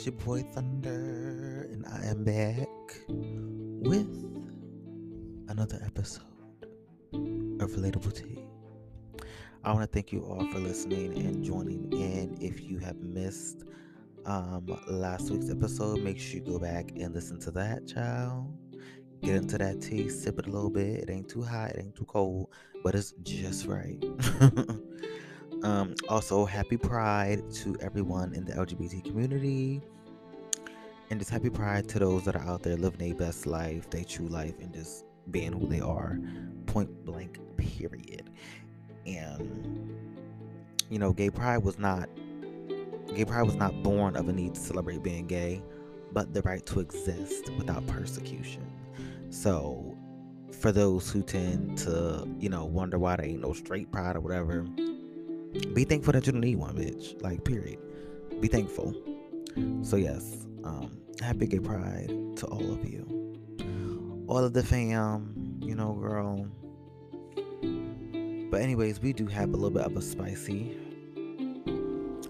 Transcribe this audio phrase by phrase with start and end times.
[0.00, 2.70] It's your boy Thunder, and I am back
[3.06, 4.08] with
[5.48, 6.24] another episode
[7.60, 8.42] of Relatable Tea.
[9.62, 12.38] I want to thank you all for listening and joining in.
[12.40, 13.64] If you have missed
[14.24, 18.56] um, last week's episode, make sure you go back and listen to that, child.
[19.20, 21.00] Get into that tea, sip it a little bit.
[21.00, 22.48] It ain't too hot, it ain't too cold,
[22.82, 24.02] but it's just right.
[25.62, 29.82] um, also, happy Pride to everyone in the LGBT community.
[31.10, 34.04] And just happy Pride to those that are out there living their best life, their
[34.04, 36.18] true life, and just being who they are,
[36.66, 38.30] point blank, period.
[39.06, 39.96] And,
[40.88, 42.08] you know, gay pride was not,
[43.14, 45.62] gay pride was not born of a need to celebrate being gay,
[46.12, 48.66] but the right to exist without persecution.
[49.30, 49.96] So,
[50.58, 54.20] for those who tend to, you know, wonder why there ain't no straight pride or
[54.20, 54.66] whatever,
[55.74, 57.20] be thankful that you don't need one, bitch.
[57.22, 57.78] Like, period.
[58.40, 58.94] Be thankful.
[59.82, 63.06] So, yes, um, happy gay pride to all of you.
[64.28, 66.46] All of the fam, you know, girl.
[68.50, 70.76] But anyways, we do have a little bit of a spicy,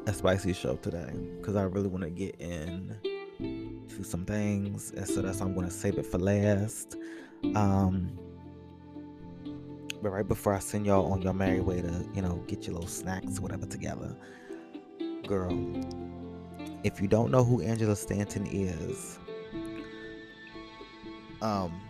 [0.07, 2.97] a spicy show today because I really want to get in
[3.89, 6.97] to some things, and so that's why I'm going to save it for last.
[7.55, 8.19] Um,
[10.03, 12.75] but right before I send y'all on your merry way to, you know, get your
[12.75, 14.17] little snacks, or whatever, together,
[15.27, 15.53] girl.
[16.85, 19.19] If you don't know who Angela Stanton is,
[21.43, 21.81] um,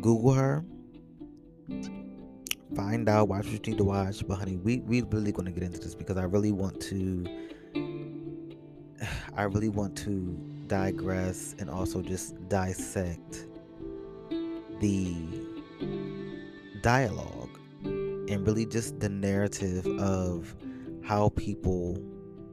[0.00, 0.64] Google her,
[2.74, 4.26] find out, watch what you need to watch.
[4.26, 7.26] But honey, we we really gonna get into this because I really want to.
[9.36, 13.46] I really want to digress and also just dissect
[14.80, 15.51] the
[16.82, 20.54] dialogue and really just the narrative of
[21.02, 21.96] how people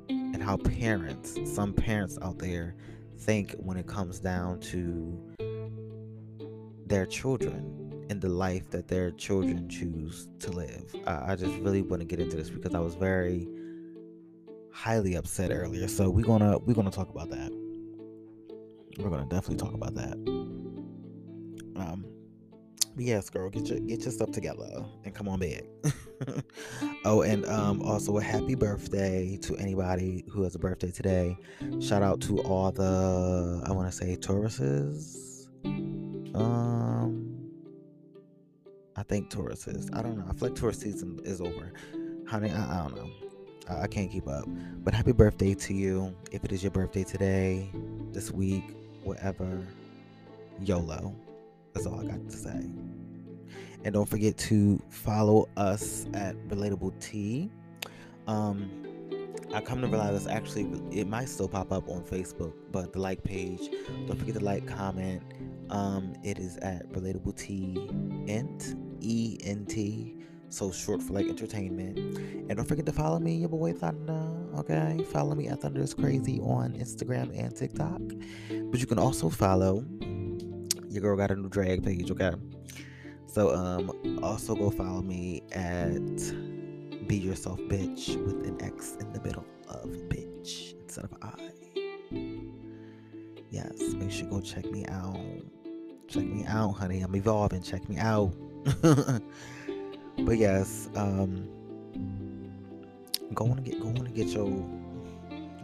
[0.10, 2.76] and how parents, some parents out there,
[3.20, 5.20] think when it comes down to
[6.86, 10.96] their children and the life that their children choose to live.
[11.06, 13.48] I, I just really want to get into this because I was very
[14.72, 15.88] highly upset earlier.
[15.88, 17.52] So we're gonna we're gonna talk about that.
[18.98, 20.14] We're gonna definitely talk about that.
[21.76, 22.06] Um,
[23.00, 25.64] yes, girl, get your get your stuff together and come on back.
[27.06, 31.38] oh, and um, also a happy birthday to anybody who has a birthday today.
[31.82, 35.48] Shout out to all the I want to say Tauruses.
[36.36, 37.50] Um,
[38.96, 39.90] I think Tauruses.
[39.96, 40.26] I don't know.
[40.30, 41.74] I feel like Taurus season is over,
[42.28, 42.52] honey.
[42.52, 43.10] I, I don't know.
[43.70, 44.46] I, I can't keep up.
[44.84, 46.16] But happy birthday to you.
[46.32, 47.72] If it is your birthday today,
[48.12, 49.66] this week, whatever.
[50.62, 51.16] YOLO.
[51.74, 52.70] That's all I got to say.
[53.84, 57.50] And don't forget to follow us at Relatable T.
[58.28, 58.70] Um,
[59.54, 63.00] I come to realize it's actually it might still pop up on Facebook, but the
[63.00, 63.70] like page.
[64.08, 65.24] Don't forget to like, comment.
[65.70, 67.90] Um, it is at Relatable T
[68.28, 70.16] Ent E N T.
[70.50, 71.98] So short for like entertainment.
[71.98, 74.28] And don't forget to follow me, your boy Thunder.
[74.58, 78.02] Okay, follow me at Thunder is Crazy on Instagram and TikTok.
[78.72, 79.86] But you can also follow
[81.00, 82.12] your girl got a new drag page.
[82.12, 82.32] Okay,
[83.28, 89.22] so um, also go follow me at Be Yourself Bitch with an X in the
[89.22, 91.34] middle of bitch instead of I.
[93.50, 95.18] Yes, make sure you go check me out.
[96.08, 97.02] Check me out, honey.
[97.02, 97.62] I'm evolving.
[97.62, 98.34] Check me out.
[98.82, 101.48] but yes, um,
[103.34, 104.50] go on and get go on and get your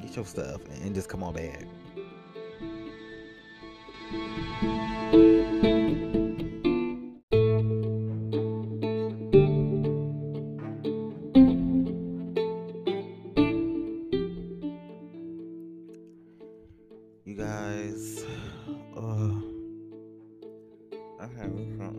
[0.02, 1.66] get your stuff and just come on back.
[17.28, 18.24] You guys,
[18.96, 19.32] uh,
[21.20, 21.96] I had me some,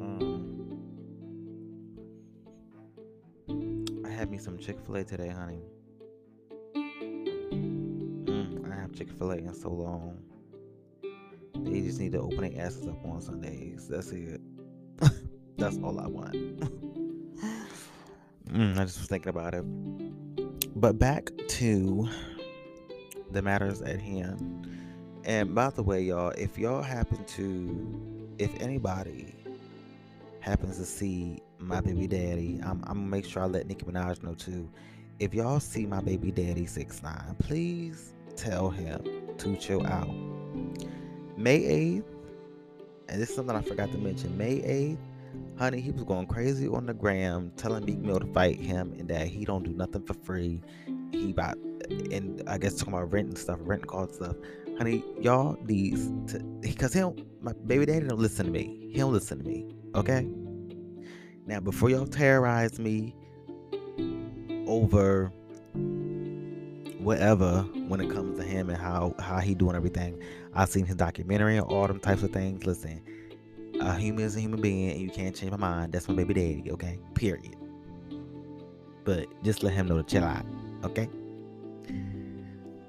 [4.05, 5.63] I had me some Chick Fil A today, honey.
[6.75, 10.23] Mm, I have Chick Fil A in so long.
[11.97, 13.89] Just need to open their asses up on Sundays.
[13.89, 14.43] That's it.
[15.57, 16.35] That's all I want.
[18.51, 19.65] mm, I just was thinking about it.
[20.79, 22.07] But back to
[23.31, 24.69] the matters at hand.
[25.25, 29.35] And by the way, y'all, if y'all happen to, if anybody
[30.41, 34.23] happens to see my baby daddy, I'm, I'm gonna make sure I let Nicki Minaj
[34.23, 34.69] know too.
[35.19, 39.01] If y'all see my baby daddy 6ix9ine, please tell him
[39.39, 40.26] to chill out.
[41.37, 42.05] May 8th,
[43.09, 44.37] and this is something I forgot to mention.
[44.37, 44.99] May 8th,
[45.59, 49.09] honey, he was going crazy on the gram telling Meek Mill to fight him and
[49.09, 50.63] that he don't do nothing for free.
[51.13, 51.57] He bought
[51.89, 54.37] and I guess talking about rent and stuff, rent and car stuff.
[54.79, 58.91] Honey, y'all to because he don't my baby daddy don't listen to me.
[58.93, 59.67] He don't listen to me.
[59.95, 60.29] Okay.
[61.47, 63.15] Now before y'all terrorize me
[64.67, 65.33] over
[67.07, 70.21] whatever when it comes to him and how how he doing everything.
[70.55, 72.67] I've seen his documentary and all them types of things.
[72.67, 73.01] Listen,
[73.81, 75.93] a human is a human being, and you can't change my mind.
[75.93, 76.69] That's my baby daddy.
[76.73, 77.55] Okay, period.
[79.05, 80.45] But just let him know to chill out.
[80.83, 81.09] Okay.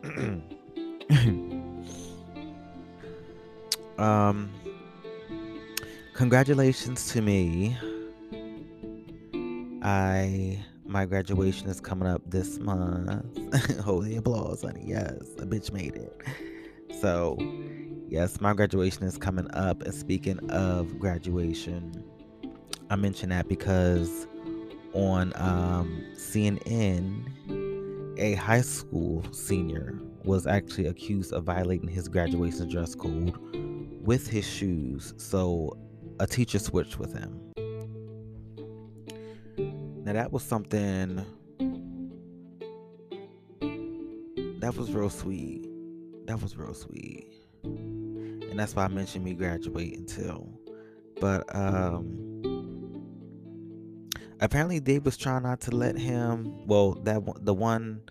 [3.99, 4.49] um.
[6.15, 7.77] Congratulations to me.
[9.83, 13.79] I my graduation is coming up this month.
[13.81, 14.83] Holy applause, honey.
[14.85, 16.21] Yes, a bitch made it.
[17.01, 17.37] So,
[18.07, 19.81] yes, my graduation is coming up.
[19.83, 22.03] And speaking of graduation,
[22.89, 24.27] I mention that because
[24.93, 27.25] on um, CNN,
[28.17, 33.37] a high school senior was actually accused of violating his graduation dress code
[34.01, 35.13] with his shoes.
[35.17, 35.77] So,
[36.19, 37.46] a teacher switched with him.
[40.07, 41.17] Now that was something
[44.61, 45.67] that was real sweet.
[46.27, 47.27] That was real sweet.
[47.65, 50.47] And that's why I mentioned me graduating too.
[51.19, 52.41] But um
[54.39, 58.01] apparently Dave was trying not to let him well that the one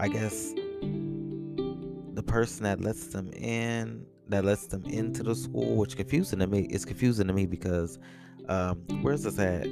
[0.00, 0.52] I guess
[0.82, 6.48] the person that lets them in that lets them into the school, which confusing to
[6.48, 6.62] me.
[6.62, 8.00] It's confusing to me because
[8.48, 9.68] um where's this at?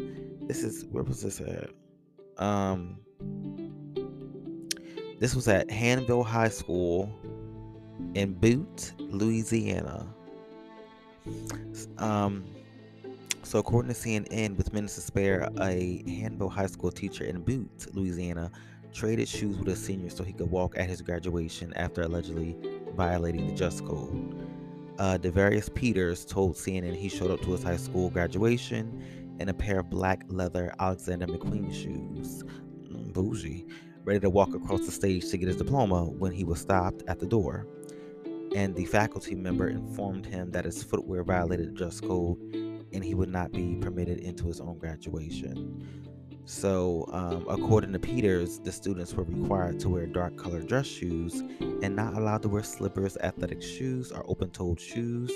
[0.47, 1.71] This is where was this at?
[2.43, 2.99] Um,
[5.21, 7.13] this was at Hahnville High School
[8.15, 10.07] in Boutte, Louisiana.
[11.99, 12.45] Um,
[13.45, 17.95] so according to CNN, with minutes to spare, a Hahnville High School teacher in Boutte,
[17.95, 18.51] Louisiana,
[18.93, 22.57] traded shoes with a senior so he could walk at his graduation after allegedly
[22.95, 24.35] violating the dress code.
[24.99, 29.03] Uh, Devarius Peters told CNN he showed up to his high school graduation
[29.39, 32.45] in a pair of black leather Alexander McQueen shoes.
[32.91, 33.67] Mm, bougie.
[34.05, 37.21] Ready to walk across the stage to get his diploma when he was stopped at
[37.21, 37.67] the door.
[38.55, 42.39] And the faculty member informed him that his footwear violated dress code
[42.93, 45.87] and he would not be permitted into his own graduation.
[46.45, 51.41] So, um, according to Peters, the students were required to wear dark colored dress shoes
[51.61, 55.31] and not allowed to wear slippers, athletic shoes, or open toed shoes.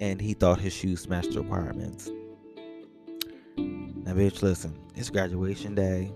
[0.00, 2.10] And he thought his shoes matched the requirements.
[4.12, 6.12] Now, bitch, listen, it's graduation day,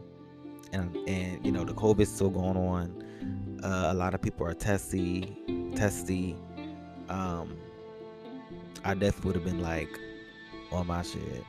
[0.70, 3.60] and and you know the COVID's still going on.
[3.64, 5.34] Uh, a lot of people are testy,
[5.74, 6.36] testy.
[7.08, 7.56] Um,
[8.84, 9.88] I definitely would have been like
[10.72, 11.42] on my shit.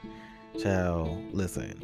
[0.64, 1.84] Child, listen.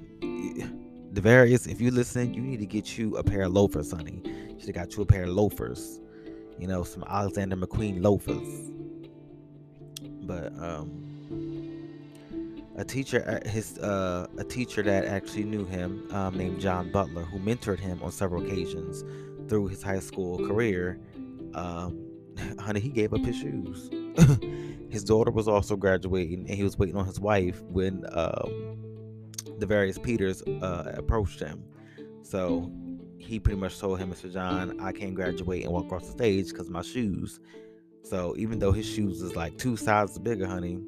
[1.12, 4.22] Devarius, if you listen, you need to get you a pair of loafers, honey.
[4.24, 6.00] You should have got you a pair of loafers.
[6.58, 8.72] You know, some Alexander McQueen loafers.
[10.26, 11.03] But um
[12.76, 17.40] a teacher his uh, a teacher that actually knew him um, named John Butler who
[17.40, 19.04] mentored him on several occasions
[19.48, 21.00] through his high school career.
[21.54, 22.00] Um,
[22.60, 23.90] honey he gave up his shoes.
[24.90, 28.78] His daughter was also graduating and he was waiting on his wife when um,
[29.58, 31.64] Devarius Peters uh, approached him.
[32.22, 32.72] So
[33.18, 34.32] he pretty much told him Mr.
[34.32, 37.40] John I can't graduate and walk across the stage because my shoes.
[38.04, 40.80] So even though his shoes is like two sizes bigger honey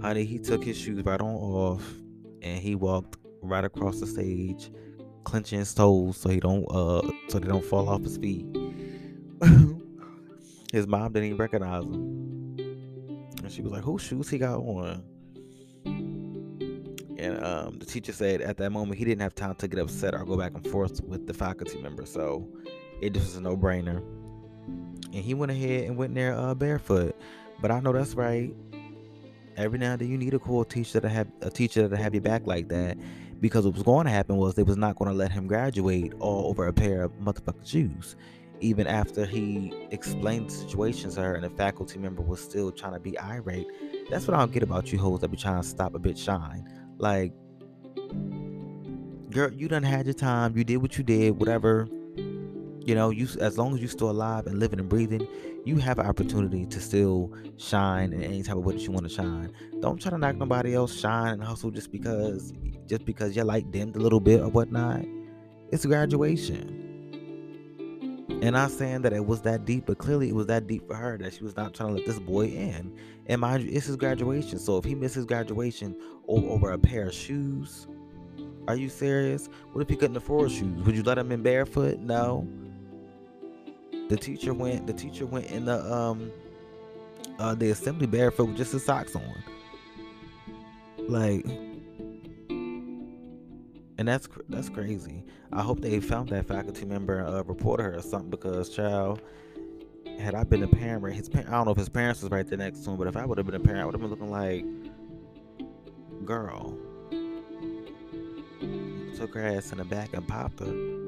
[0.00, 1.84] honey, he took his shoes right on off
[2.42, 4.70] and he walked right across the stage,
[5.24, 8.46] clenching his toes so he don't uh so they don't fall off his feet.
[10.72, 12.56] his mom didn't even recognize him.
[13.42, 15.04] And she was like, Whose shoes he got on?
[17.18, 20.14] And um, the teacher said at that moment he didn't have time to get upset
[20.14, 22.48] or go back and forth with the faculty member, so
[23.00, 23.98] it just was a no-brainer.
[25.12, 27.16] And he went ahead and went there uh, barefoot.
[27.60, 28.54] But I know that's right
[29.58, 32.14] every now and then you need a cool teacher to have a teacher to have
[32.14, 32.96] your back like that
[33.40, 36.12] because what was going to happen was they was not going to let him graduate
[36.20, 38.16] all over a pair of motherfucking shoes
[38.60, 42.92] even after he explained the situations to her and the faculty member was still trying
[42.92, 43.66] to be irate.
[44.10, 46.18] That's what i don't get about you hoes that be trying to stop a bitch
[46.24, 46.68] shine.
[46.98, 47.32] Like
[49.30, 51.86] girl you done had your time you did what you did whatever
[52.88, 55.28] you know you as long as you're still alive and living and breathing
[55.64, 59.06] you have an opportunity to still shine in any type of way that you want
[59.06, 62.54] to shine don't try to knock nobody else shine and hustle just because
[62.86, 65.04] just because your light dimmed a little bit or whatnot
[65.70, 66.86] it's graduation
[68.42, 70.94] and I'm saying that it was that deep, but clearly it was that deep for
[70.94, 72.96] her that she was not trying to let this boy in.
[73.26, 74.60] And mind you, it's his graduation.
[74.60, 75.96] So if he misses graduation
[76.28, 77.88] over, over a pair of shoes,
[78.68, 79.48] Are you serious?
[79.72, 80.82] What if he couldn't afford shoes?
[80.84, 82.00] Would you let him in barefoot?
[82.00, 82.46] No.
[84.08, 84.86] The teacher went.
[84.86, 86.30] The teacher went in the um
[87.38, 89.34] uh the assembly barefoot with just his socks on.
[91.08, 91.44] Like,
[93.98, 95.24] and that's that's crazy.
[95.52, 99.22] I hope they found that faculty member uh, reported her or something because child.
[100.18, 102.58] Had I been a parent, his I don't know if his parents was right there
[102.58, 104.10] next to him, but if I would have been a parent, I would have been
[104.10, 104.64] looking like,
[106.24, 106.76] girl,
[109.16, 111.07] took her ass in the back and popped her.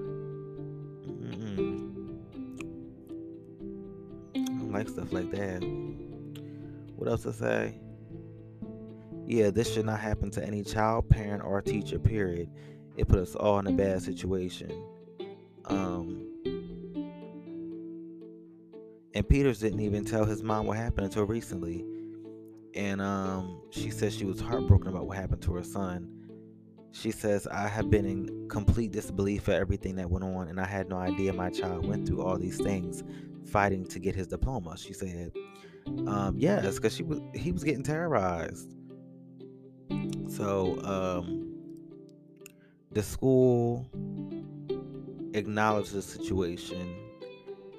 [4.72, 5.62] Like stuff like that.
[6.96, 7.80] What else to say?
[9.26, 12.50] Yeah, this should not happen to any child, parent, or teacher, period.
[12.96, 14.72] It put us all in a bad situation.
[15.66, 16.26] Um,
[19.14, 21.84] and Peters didn't even tell his mom what happened until recently.
[22.74, 26.08] And um, she says she was heartbroken about what happened to her son.
[26.92, 30.66] She says, I have been in complete disbelief for everything that went on, and I
[30.66, 33.04] had no idea my child went through all these things
[33.46, 34.76] fighting to get his diploma.
[34.76, 35.32] She said,
[36.06, 38.74] um, Yes, because she was he was getting terrorized.
[40.28, 41.50] So um,
[42.92, 43.86] the school
[45.34, 46.96] acknowledged the situation,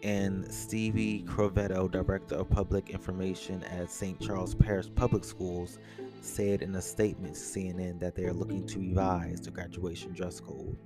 [0.03, 4.19] and Stevie Crovetto, Director of Public Information at St.
[4.19, 5.79] Charles Parish Public Schools,
[6.21, 10.39] said in a statement to CNN that they are looking to revise the graduation dress
[10.39, 10.77] code.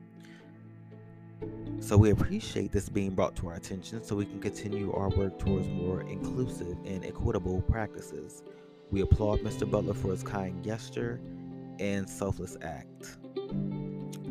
[1.79, 5.37] So we appreciate this being brought to our attention so we can continue our work
[5.37, 8.43] towards more inclusive and equitable practices.
[8.91, 9.69] We applaud Mr.
[9.69, 11.19] Butler for his kind gesture
[11.79, 13.17] and selfless act.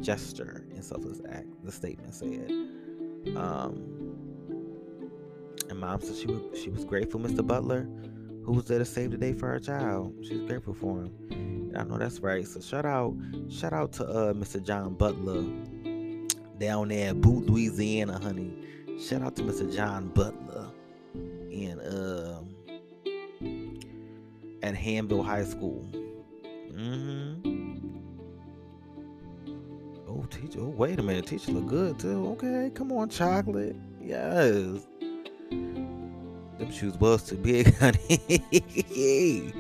[0.01, 2.51] Gesture and selfless act, the statement said.
[3.37, 3.95] Um,
[5.71, 7.47] and mom said she was she was grateful, Mr.
[7.47, 7.89] Butler,
[8.45, 10.15] who was there to save the day for her child.
[10.23, 11.15] She's grateful for him.
[11.31, 12.47] And I know that's right.
[12.47, 13.15] So shout out,
[13.49, 14.63] shout out to uh, Mr.
[14.63, 15.45] John Butler
[16.59, 18.53] down there Boutte, Louisiana, honey.
[18.99, 19.75] Shout out to Mr.
[19.75, 20.71] John Butler
[21.51, 22.49] in um
[24.63, 25.87] at Hahnville High School.
[26.73, 27.89] Mm-hmm.
[30.09, 30.61] Oh, teacher.
[30.61, 31.27] Oh, wait a minute.
[31.27, 32.27] Teacher look good too.
[32.29, 33.77] Okay, come on, chocolate.
[34.01, 34.87] Yes.
[35.51, 39.53] Them shoes was too big, honey.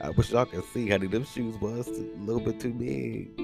[0.00, 1.06] I wish y'all could see, honey.
[1.06, 3.43] Them shoes was a little bit too big.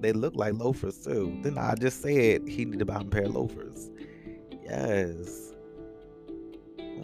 [0.00, 1.36] They look like loafers too.
[1.42, 3.90] Then I just said he need to buy a pair of loafers.
[4.62, 5.54] Yes.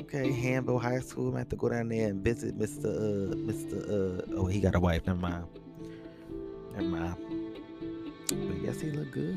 [0.01, 1.31] Okay, Hahnville High School.
[1.31, 2.85] I'm have to go down there and visit Mr.
[2.85, 3.83] Uh, Mr.
[3.89, 5.07] Uh, oh, he got a wife.
[5.07, 5.45] Never mind.
[6.77, 7.17] Never mind.
[8.29, 9.37] But yes, he look good.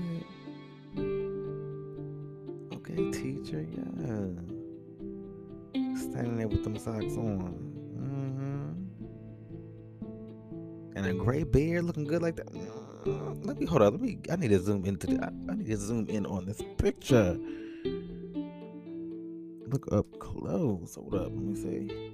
[2.74, 3.66] Okay, teacher.
[3.72, 4.34] Yeah.
[5.98, 7.74] Standing there with them socks on.
[8.00, 8.72] Mm-hmm.
[10.96, 12.50] And a gray beard looking good like that.
[13.06, 13.94] Let me hold on.
[13.94, 14.20] Let me.
[14.32, 15.08] I need to zoom into.
[15.08, 17.38] The, I, I need to zoom in on this picture
[19.70, 20.96] look up close.
[20.96, 22.12] Hold up, let me see.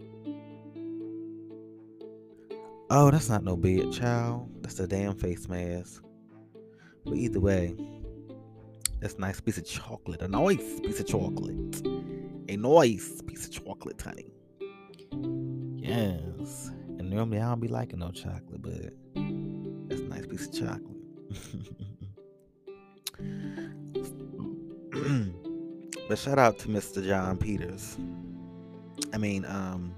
[2.89, 4.49] Oh, that's not no beard, child.
[4.61, 6.03] That's a damn face mask.
[7.05, 7.75] But either way,
[8.99, 10.21] that's a nice piece of chocolate.
[10.21, 11.85] A nice piece of chocolate.
[12.49, 14.31] A nice piece of chocolate, honey.
[15.75, 16.71] Yes.
[16.97, 18.93] And normally I don't be liking no chocolate, but
[20.37, 20.81] chocolate.
[26.09, 27.03] But shout out to Mr.
[27.03, 27.97] John Peters.
[29.13, 29.95] I mean, um,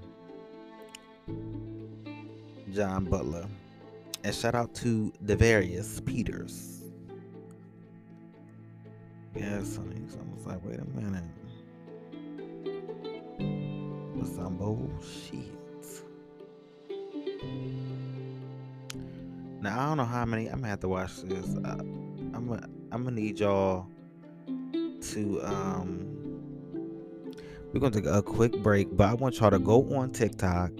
[2.72, 3.46] John Butler.
[4.22, 6.84] And shout out to Devarius Peters.
[9.34, 10.00] Yes, honey.
[10.08, 11.24] So I was like, wait a minute.
[14.14, 15.52] What's some bullshit?
[19.66, 20.46] Now I don't know how many.
[20.46, 21.56] I'm gonna have to watch this.
[21.56, 23.88] Uh, I'm gonna, I'm gonna need y'all
[25.00, 26.06] to um
[27.72, 30.70] we're gonna take a quick break, but I want y'all to go on TikTok.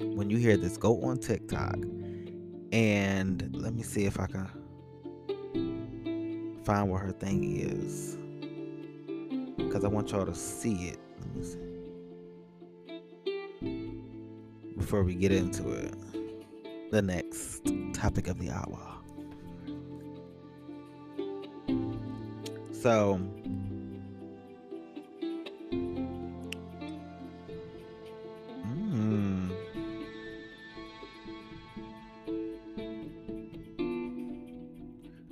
[0.00, 1.76] When you hear this, go on TikTok
[2.72, 4.48] and let me see if I can
[6.64, 8.18] find what her thing is.
[9.72, 10.98] Cause I want y'all to see it.
[11.20, 11.58] Let me see.
[14.76, 15.94] Before we get into it.
[16.92, 18.98] The next topic of the hour.
[22.70, 23.18] So
[28.66, 29.50] mm,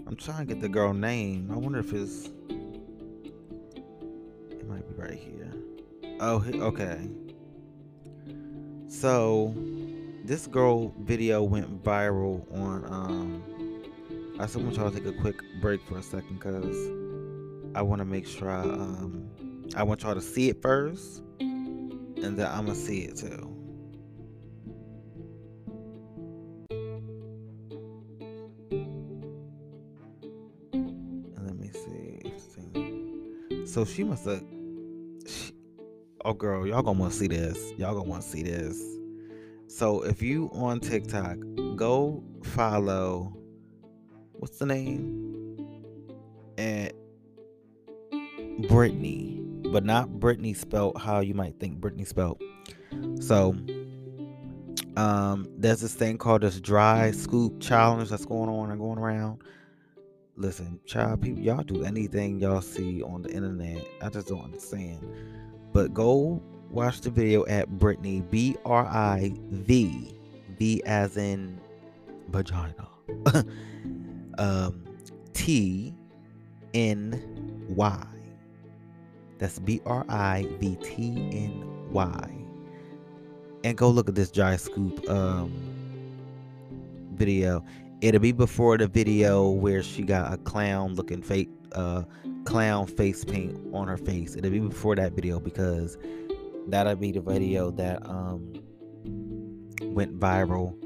[0.07, 1.51] I'm trying to get the girl name.
[1.53, 2.31] I wonder if it's
[4.51, 5.53] it might be right here.
[6.21, 7.11] Oh, okay.
[8.89, 9.55] So
[10.31, 13.43] this girl video went viral on um
[14.39, 16.77] I still want y'all to take a quick break for a second because
[17.75, 19.29] I want to make sure I, um,
[19.75, 23.57] I want y'all to see it first, and then I'm gonna see it too.
[31.39, 33.67] let me see.
[33.67, 34.45] So she must have.
[36.25, 37.73] oh, girl, y'all gonna want to see this.
[37.77, 39.00] Y'all gonna want to see this.
[39.81, 41.39] So if you on TikTok,
[41.75, 43.35] go follow.
[44.33, 45.57] What's the name?
[46.59, 46.93] And
[48.69, 49.41] Brittany,
[49.73, 52.43] but not Brittany spelled how you might think Brittany spelled.
[53.21, 53.57] So
[54.99, 59.41] um, there's this thing called this dry scoop challenge that's going on and going around.
[60.37, 63.83] Listen, child, people, y'all do anything y'all see on the internet.
[64.03, 65.09] I just don't understand.
[65.73, 70.15] But go watch the video at Brittany B R I V
[70.59, 71.61] V as in
[72.29, 72.89] vagina.
[74.39, 74.85] um,
[75.33, 75.95] T
[76.75, 78.07] N Y.
[79.39, 82.31] That's B R I V T N Y.
[83.65, 85.53] And go look at this dry scoop um,
[87.15, 87.65] video.
[88.01, 92.05] It'll be before the video where she got a clown looking fake uh,
[92.45, 94.37] clown face paint on her face.
[94.37, 95.99] It'll be before that video because
[96.73, 98.53] that'll be the video that um,
[99.83, 100.77] went viral.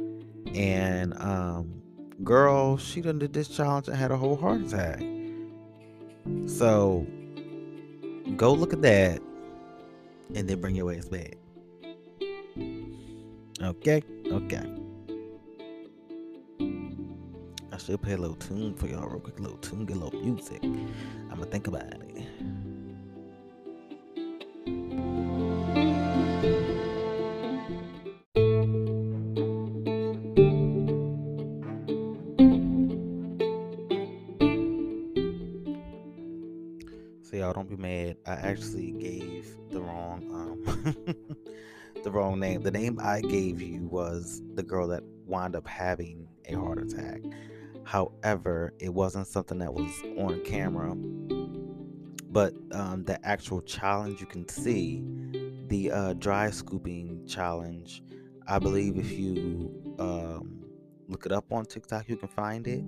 [0.56, 1.82] And um,
[2.22, 5.02] girl, she done did this challenge and had a whole heart attack.
[6.46, 7.06] So
[8.36, 9.20] go look at that
[10.34, 11.36] and then bring your ass back.
[13.62, 14.66] Okay, okay.
[17.72, 20.00] I should play a little tune for y'all real quick, a little tune, get a
[20.00, 20.62] little music.
[21.30, 22.73] I'ma think about it.
[42.74, 42.98] Name.
[43.00, 47.20] I gave you was the girl that wound up having a heart attack.
[47.84, 50.94] However, it wasn't something that was on camera.
[52.30, 55.04] But um, the actual challenge you can see,
[55.68, 58.02] the uh, dry scooping challenge.
[58.48, 60.64] I believe if you um,
[61.08, 62.84] look it up on TikTok, you can find it.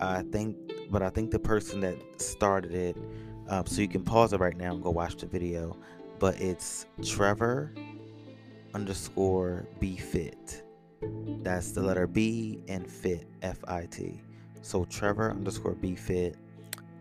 [0.00, 0.56] I think,
[0.90, 2.96] but I think the person that started it
[3.48, 5.76] um, so you can pause it right now and go watch the video.
[6.20, 7.74] But it's Trevor
[8.74, 10.62] underscore B fit.
[11.42, 14.20] That's the letter B and fit F I T.
[14.62, 16.36] So Trevor underscore B fit.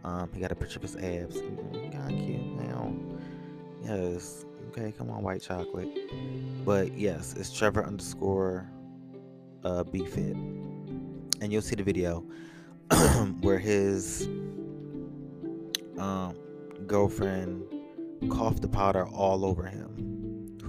[0.04, 1.38] Um, he got a picture of his abs.
[1.38, 2.94] Mm, God, cute now.
[3.84, 4.46] Yes.
[4.70, 5.90] Okay, come on, white chocolate.
[6.66, 8.70] But yes, it's Trevor underscore
[9.64, 10.36] uh, B fit,
[11.42, 12.24] and you'll see the video
[13.42, 14.28] where his
[15.98, 16.36] um,
[16.88, 17.64] girlfriend
[18.30, 20.11] coughed the powder all over him,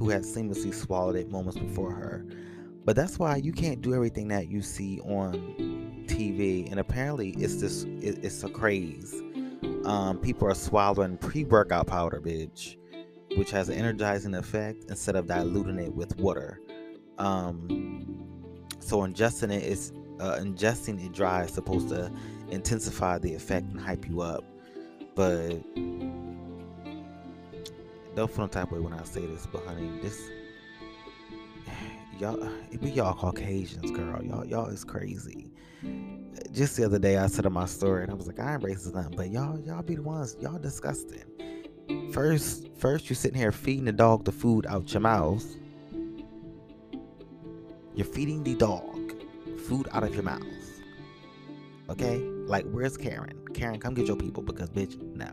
[0.03, 2.27] who had seamlessly swallowed it moments before her.
[2.85, 6.69] But that's why you can't do everything that you see on TV.
[6.69, 9.15] And apparently, it's this it, it's a craze.
[9.85, 12.77] Um, people are swallowing pre-workout powder, bitch,
[13.37, 16.61] which has an energizing effect instead of diluting it with water.
[17.19, 18.27] Um,
[18.81, 22.11] so ingesting it is uh, ingesting it dry is supposed to
[22.51, 24.43] intensify the effect and hype you up.
[25.15, 25.62] But
[28.14, 30.31] don't feel no type of way when I say this, but honey, this
[32.18, 34.22] y'all it be y'all Caucasians, girl.
[34.22, 35.51] Y'all y'all is crazy.
[36.53, 38.62] Just the other day I said in my story and I was like, I ain't
[38.62, 41.25] racist nothing, but y'all y'all be the ones, y'all disgusting.
[42.12, 45.44] First first you sitting here feeding the dog the food out your mouth.
[47.94, 49.14] You're feeding the dog
[49.62, 50.42] food out of your mouth.
[51.88, 52.18] Okay?
[52.46, 53.46] Like, where's Karen?
[53.55, 55.31] Karen, come get your people because, bitch, no.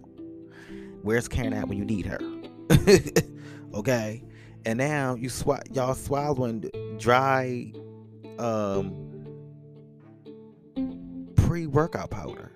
[1.01, 2.19] Where's Karen at when you need her?
[3.73, 4.23] okay?
[4.65, 7.71] And now you sw- y'all swallowing dry
[8.37, 9.05] um
[11.35, 12.51] pre-workout powder.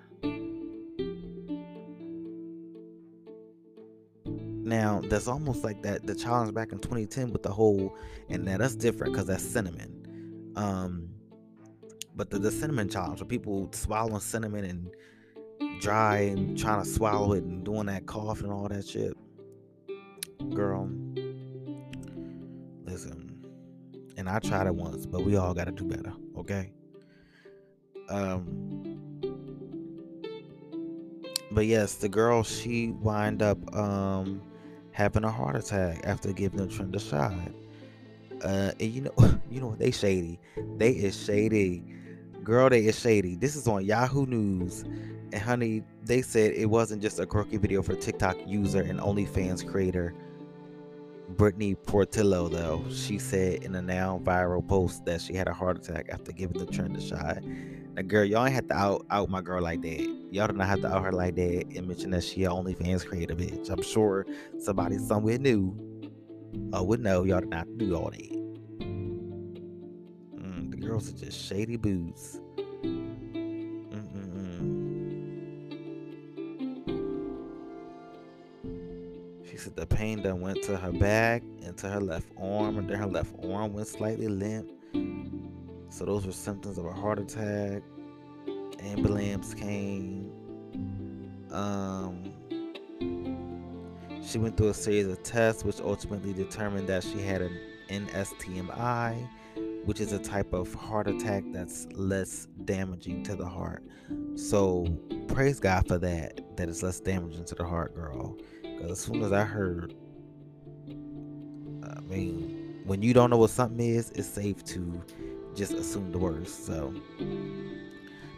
[4.64, 7.94] Now that's almost like that the challenge back in 2010 with the whole
[8.28, 10.52] and now that's different because that's cinnamon.
[10.56, 11.08] Um
[12.16, 17.32] but the, the cinnamon challenge, where people swallowing cinnamon and dry and trying to swallow
[17.32, 19.16] it and doing that cough and all that shit.
[20.54, 20.90] Girl,
[22.84, 23.30] listen.
[24.16, 26.72] And I tried it once, but we all got to do better, okay?
[28.08, 29.00] Um,
[31.50, 34.42] but yes, the girl she wind up um
[34.92, 37.32] having a heart attack after giving the trend a shot.
[38.42, 40.38] Uh, and you know, you know they shady.
[40.76, 41.94] They is shady
[42.44, 43.36] Girl They is shady.
[43.36, 44.84] This is on Yahoo News.
[45.34, 49.68] And honey, they said it wasn't just a quirky video for TikTok user and OnlyFans
[49.68, 50.14] creator
[51.30, 52.84] Brittany Portillo, though.
[52.88, 56.56] She said in a now viral post that she had a heart attack after giving
[56.56, 57.42] the trend a shot.
[57.42, 60.28] Now, girl, y'all ain't have to out, out my girl like that.
[60.30, 63.04] Y'all do not have to out her like that and mention that she a OnlyFans
[63.04, 63.68] creator, bitch.
[63.70, 64.26] I'm sure
[64.60, 65.74] somebody somewhere new
[66.72, 68.32] uh, would know y'all did not do all that.
[70.38, 72.38] Mm, the girls are just shady boots.
[79.54, 82.90] She said the pain done went to her back and to her left arm, and
[82.90, 84.68] then her left arm went slightly limp.
[85.90, 87.84] So those were symptoms of a heart attack.
[88.80, 90.32] Ambulance came.
[91.52, 92.32] Um,
[94.26, 97.56] she went through a series of tests, which ultimately determined that she had an
[97.90, 99.28] NSTEMI,
[99.84, 103.84] which is a type of heart attack that's less damaging to the heart.
[104.34, 104.84] So
[105.28, 108.36] praise God for that, that it's less damaging to the heart, girl.
[108.90, 109.94] As soon as I heard,
[110.88, 115.02] I mean, when you don't know what something is, it's safe to
[115.54, 116.66] just assume the worst.
[116.66, 116.94] So,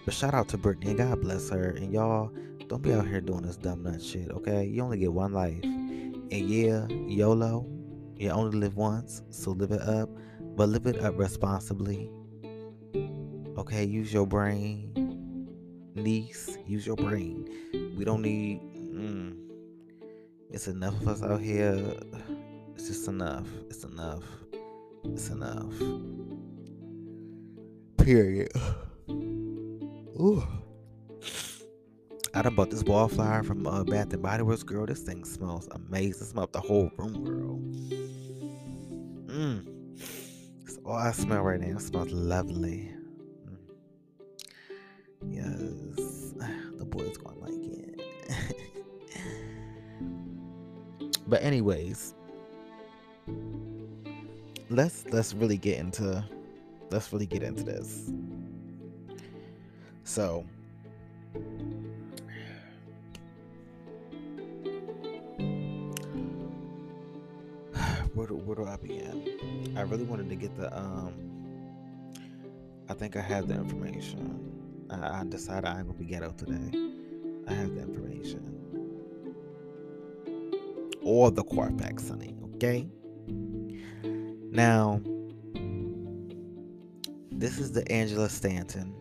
[0.05, 1.71] but shout out to Brittany and God bless her.
[1.71, 2.31] And y'all,
[2.69, 4.65] don't be out here doing this dumb nut shit, okay?
[4.65, 5.63] You only get one life.
[5.63, 7.67] And yeah, YOLO,
[8.17, 10.09] you only live once, so live it up.
[10.41, 12.11] But live it up responsibly.
[13.59, 14.93] Okay, use your brain.
[15.95, 17.49] Niece, use your brain.
[17.97, 18.61] We don't need.
[18.95, 19.46] Mm,
[20.51, 21.79] it's enough of us out here.
[22.75, 23.47] It's just enough.
[23.69, 24.25] It's enough.
[25.05, 25.73] It's enough.
[27.99, 28.51] Period.
[30.21, 30.43] Ooh.
[32.35, 34.85] I done bought this wallflower from uh, Bath and Body Works, girl.
[34.85, 36.23] This thing smells amazing.
[36.23, 37.59] It smells the whole room, girl.
[39.27, 39.67] Mmm.
[40.65, 41.77] It's all I smell right now.
[41.77, 42.93] It smells lovely.
[43.47, 43.59] Mm.
[45.31, 46.35] Yes.
[46.77, 48.53] The boy's gonna like it.
[51.27, 52.15] but anyways,
[54.71, 56.25] let's let's really get into
[56.91, 58.11] let's really get into this.
[60.05, 60.47] So,
[68.15, 69.75] where do, where do I begin?
[69.77, 71.13] I really wanted to get the um.
[72.89, 74.87] I think I have the information.
[74.91, 76.71] I, I decided I ain't gonna be ghetto today.
[77.49, 78.56] I have the information.
[81.07, 82.35] Or the Carfax, honey.
[82.57, 82.89] Okay.
[84.51, 85.01] Now,
[87.31, 88.93] this is the Angela Stanton.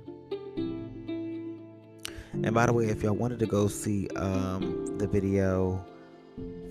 [2.44, 5.84] And by the way, if y'all wanted to go see um, the video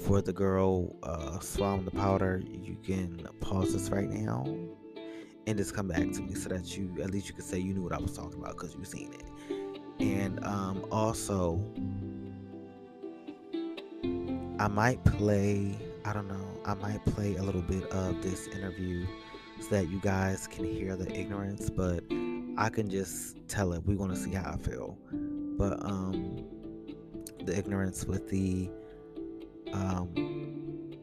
[0.07, 4.45] for the girl uh, swallowing the powder, you can pause this right now
[5.49, 7.75] and just come back to me so that you at least you could say you
[7.75, 9.25] knew what I was talking about because you've seen it.
[9.99, 11.61] And um, also,
[14.59, 15.77] I might play.
[16.05, 16.61] I don't know.
[16.65, 19.07] I might play a little bit of this interview
[19.61, 22.05] so that you guys can hear the ignorance, but
[22.57, 23.83] I can just tell it.
[23.85, 24.97] We're gonna see how I feel.
[25.59, 26.45] But um
[27.45, 28.71] the ignorance with the
[29.73, 30.95] um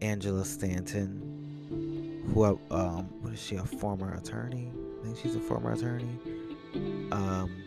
[0.00, 4.72] Angela Stanton, who um what is she, a former attorney?
[5.00, 6.18] I think she's a former attorney.
[7.12, 7.62] Um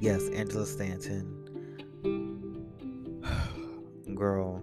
[0.00, 1.41] yes, Angela Stanton.
[4.22, 4.62] Girl,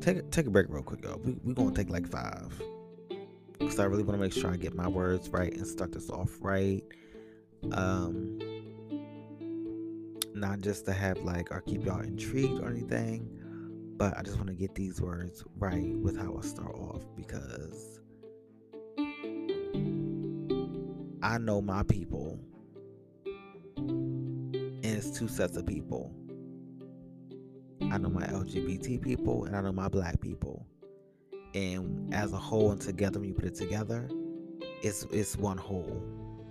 [0.00, 1.18] take take a break real quick, y'all.
[1.24, 2.52] We we gonna take like five,
[3.58, 6.08] cause I really want to make sure I get my words right and start this
[6.08, 6.84] off right.
[7.72, 8.38] Um,
[10.36, 13.28] not just to have like or keep y'all intrigued or anything,
[13.96, 17.98] but I just want to get these words right with how I start off because
[21.26, 22.38] I know my people,
[23.76, 26.14] and it's two sets of people
[27.90, 30.66] I know my LGBT people and I know my black people.
[31.54, 34.08] And as a whole and together, when you put it together,
[34.82, 36.02] it's it's one whole.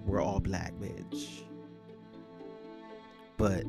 [0.05, 1.43] We're all black, bitch.
[3.37, 3.65] But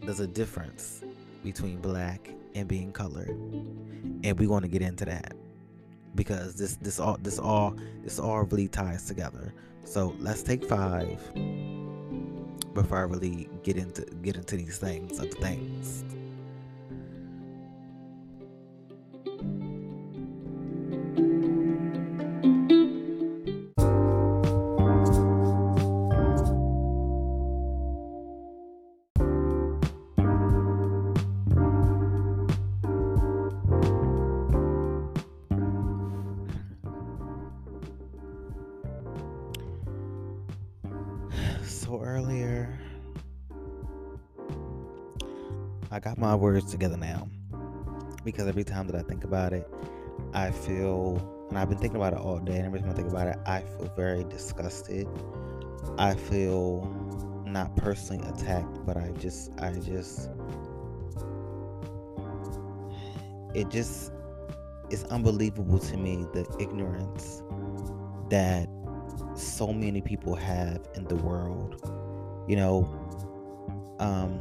[0.00, 1.04] there's a difference
[1.44, 3.28] between black and being colored.
[3.28, 5.34] And we want to get into that.
[6.14, 9.54] Because this this all this all this all really ties together.
[9.84, 11.18] So let's take five
[12.74, 16.04] before I really get into get into these things of things.
[46.70, 47.28] Together now
[48.24, 49.68] because every time that I think about it,
[50.32, 53.08] I feel, and I've been thinking about it all day, and every time I think
[53.08, 55.08] about it, I feel very disgusted.
[55.98, 56.84] I feel
[57.46, 60.30] not personally attacked, but I just, I just,
[63.54, 64.12] it just
[64.90, 67.42] is unbelievable to me the ignorance
[68.28, 68.68] that
[69.34, 71.80] so many people have in the world.
[72.48, 74.40] You know, um,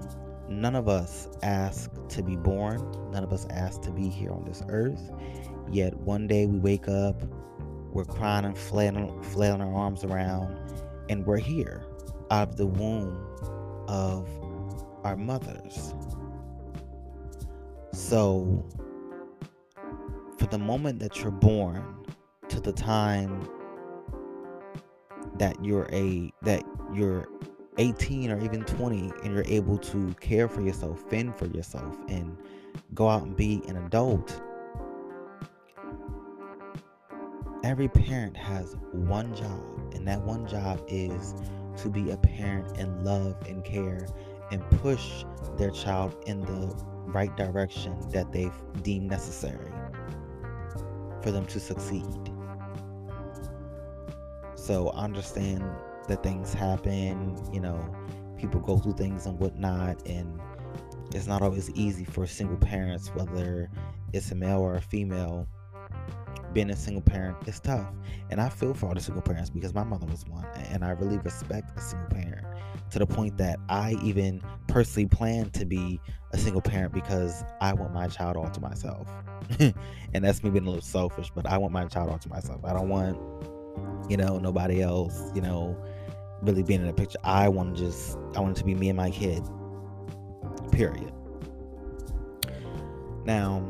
[0.50, 2.80] none of us ask to be born,
[3.12, 5.12] none of us ask to be here on this earth.
[5.72, 7.24] Yet one day we wake up,
[7.92, 10.58] we're crying and flailing, flailing our arms around,
[11.10, 11.84] and we're here
[12.32, 13.18] out of the womb
[13.88, 14.28] of
[15.04, 15.94] our mothers.
[17.92, 18.68] So,
[20.38, 22.06] for the moment that you're born
[22.50, 23.48] to the time
[25.40, 27.28] that you're a that you're
[27.80, 32.38] 18 or even 20 and you're able to care for yourself, fend for yourself and
[32.94, 34.42] go out and be an adult.
[37.64, 41.34] Every parent has one job, and that one job is
[41.78, 44.08] to be a parent and love and care
[44.52, 45.26] and push
[45.58, 46.74] their child in the
[47.06, 49.72] right direction that they've deemed necessary
[51.22, 52.06] for them to succeed.
[54.56, 55.64] So understand
[56.10, 57.80] that things happen, you know,
[58.38, 60.40] people go through things and whatnot, and
[61.14, 63.70] it's not always easy for single parents, whether
[64.14, 65.48] it's a male or a female.
[66.52, 67.88] Being a single parent is tough.
[68.32, 70.46] And I feel for all the single parents because my mother was one.
[70.72, 72.46] And I really respect a single parent
[72.90, 76.00] to the point that I even personally plan to be
[76.32, 79.08] a single parent because I want my child all to myself.
[79.60, 82.62] and that's me being a little selfish, but I want my child all to myself.
[82.64, 83.18] I don't want,
[84.10, 85.78] you know, nobody else, you know,
[86.42, 87.20] really being in the picture.
[87.24, 89.44] I want to just, I want it to be me and my kid.
[90.72, 91.12] Period.
[93.26, 93.64] Now,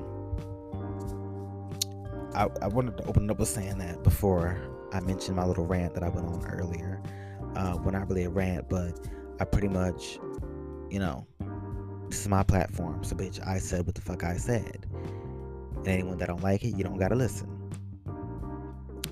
[2.33, 4.57] I, I wanted to open up with saying that before
[4.93, 7.01] I mentioned my little rant that I went on earlier.
[7.55, 9.07] Uh, well, not really a rant, but
[9.39, 10.19] I pretty much,
[10.89, 11.25] you know,
[12.09, 13.03] this is my platform.
[13.03, 14.85] So, bitch, I said what the fuck I said.
[15.77, 17.47] And anyone that don't like it, you don't gotta listen.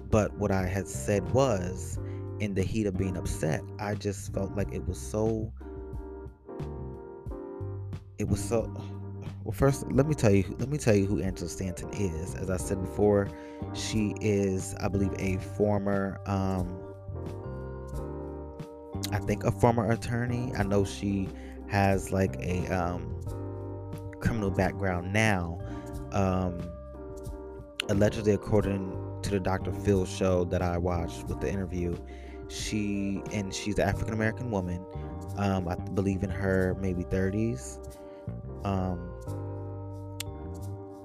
[0.09, 1.99] But what I had said was,
[2.39, 5.51] in the heat of being upset, I just felt like it was so.
[8.17, 8.71] It was so.
[9.43, 10.43] Well, first, let me tell you.
[10.59, 12.35] Let me tell you who Angela Stanton is.
[12.35, 13.29] As I said before,
[13.73, 16.19] she is, I believe, a former.
[16.25, 16.77] Um,
[19.11, 20.51] I think a former attorney.
[20.57, 21.29] I know she
[21.67, 23.21] has like a um,
[24.19, 25.59] criminal background now.
[26.11, 26.59] Um,
[27.89, 29.71] allegedly, according to the Dr.
[29.71, 31.97] Phil show that I watched with the interview,
[32.47, 34.83] she and she's an African American woman.
[35.37, 37.79] Um, I believe in her maybe 30s.
[38.63, 39.11] Um,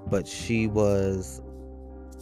[0.06, 1.42] but she was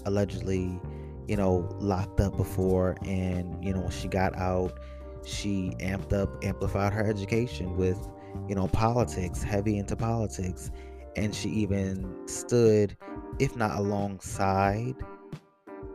[0.07, 0.81] allegedly,
[1.29, 4.79] you know, locked up before, and you know, when she got out,
[5.25, 8.09] she amped up, amplified her education with,
[8.49, 10.71] you know, politics, heavy into politics,
[11.17, 12.97] and she even stood,
[13.39, 14.95] if not alongside,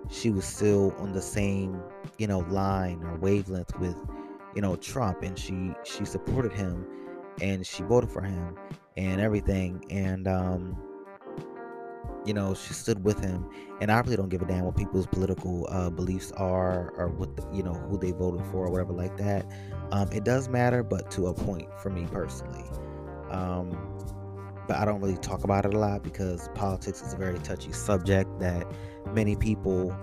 [0.09, 1.81] she was still on the same
[2.17, 3.97] you know line or wavelength with
[4.55, 6.85] you know Trump and she she supported him
[7.41, 8.57] and she voted for him
[8.97, 10.77] and everything and um
[12.25, 13.47] you know she stood with him
[13.81, 17.35] and i really don't give a damn what people's political uh, beliefs are or what
[17.35, 19.45] the, you know who they voted for or whatever like that.
[19.91, 22.63] Um, it does matter but to a point for me personally.
[23.29, 23.77] Um,
[24.67, 27.71] but i don't really talk about it a lot because politics is a very touchy
[27.71, 28.65] subject that
[29.13, 29.95] many people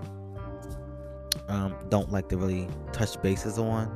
[1.47, 3.91] um, don't like to really touch bases on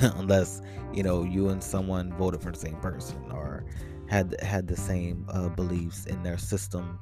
[0.16, 0.60] unless
[0.92, 3.64] you know you and someone voted for the same person or
[4.08, 6.98] had had the same uh, beliefs in their system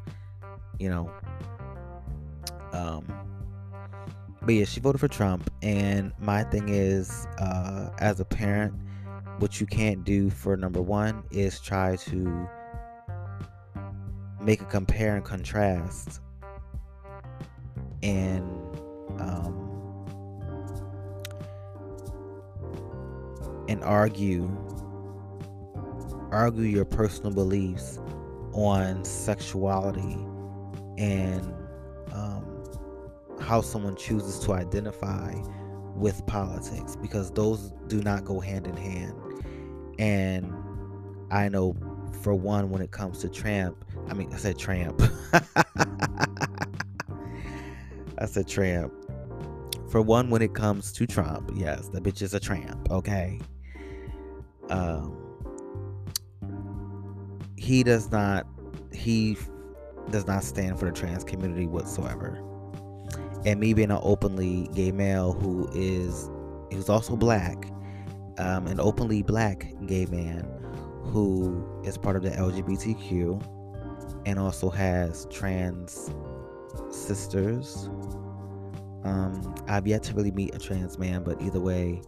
[0.78, 1.10] you know.
[2.72, 3.04] Um
[4.42, 8.72] but yeah she voted for trump and my thing is uh as a parent
[9.40, 12.48] what you can't do for number one is try to
[14.40, 16.20] make a compare and contrast
[18.02, 18.42] and
[19.20, 19.54] um,
[23.68, 24.48] and argue
[26.30, 27.98] argue your personal beliefs
[28.52, 30.18] on sexuality
[30.98, 31.54] and
[32.12, 32.44] um,
[33.40, 35.34] how someone chooses to identify
[35.94, 39.14] with politics because those do not go hand in hand.
[39.98, 40.52] And
[41.30, 41.76] i know
[42.22, 45.00] for one when it comes to tramp i mean i said tramp
[48.18, 48.92] That's a tramp.
[49.90, 53.40] For one, when it comes to Trump, yes, the bitch is a tramp, okay?
[54.68, 55.16] Um,
[57.56, 58.46] he does not
[58.92, 59.36] he
[60.10, 62.42] does not stand for the trans community whatsoever.
[63.46, 66.28] And me being an openly gay male who is
[66.72, 67.70] who's also black,
[68.38, 70.44] um, an openly black gay man
[71.04, 76.10] who is part of the LGBTQ and also has trans
[76.90, 77.88] sisters.
[79.04, 82.02] Um, I've yet to really meet a trans man, but either way,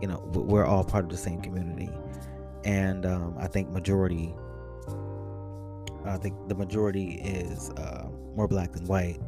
[0.00, 1.90] you know, we're all part of the same community.
[2.64, 4.34] And um, I think majority,
[6.04, 9.20] I think the majority is uh, more black than white.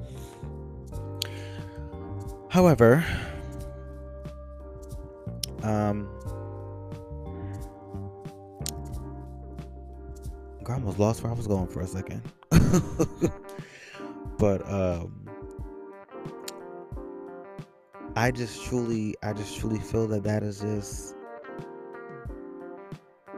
[2.48, 3.04] However,
[5.62, 6.08] um,
[10.68, 12.22] I almost lost where I was going for a second.
[14.38, 15.26] but um,
[18.16, 21.14] I just truly, I just truly feel that that is just,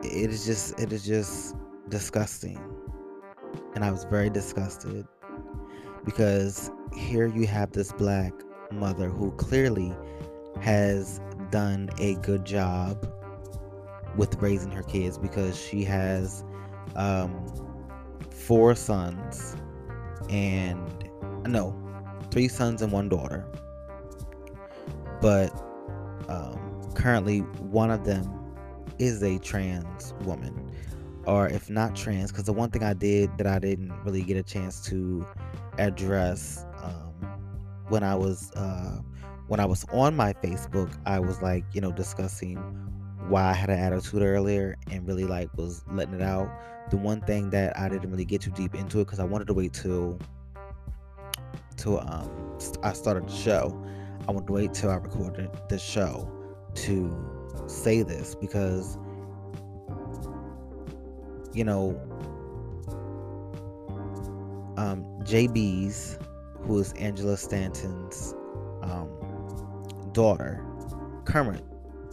[0.03, 1.57] it is just, it is just
[1.89, 2.61] disgusting,
[3.75, 5.07] and I was very disgusted
[6.05, 8.33] because here you have this black
[8.73, 9.95] mother who clearly
[10.61, 13.07] has done a good job
[14.17, 16.45] with raising her kids because she has
[16.97, 17.47] um,
[18.31, 19.57] four sons
[20.29, 21.09] and
[21.47, 21.75] no,
[22.31, 23.47] three sons and one daughter.
[25.21, 25.51] But
[26.29, 28.31] um, currently, one of them
[28.99, 30.71] is a trans woman,
[31.25, 34.37] or if not trans, because the one thing I did that I didn't really get
[34.37, 35.27] a chance to
[35.79, 37.13] address um,
[37.89, 39.01] when I was uh,
[39.49, 42.59] when I was on my Facebook, I was like, you know, discussing
[43.29, 46.51] why I had an attitude earlier and really like was letting it out.
[46.91, 49.47] The one thing that I didn't really get too deep into it because I wanted
[49.49, 50.19] to wait till
[51.77, 53.85] till um I started the show.
[54.27, 56.31] I wanted to wait till I recorded the show
[56.75, 58.97] to say this because
[61.53, 61.91] you know
[64.77, 66.19] um JB's
[66.63, 68.35] who is Angela Stanton's
[68.83, 69.11] um
[70.13, 70.65] daughter
[71.25, 71.68] current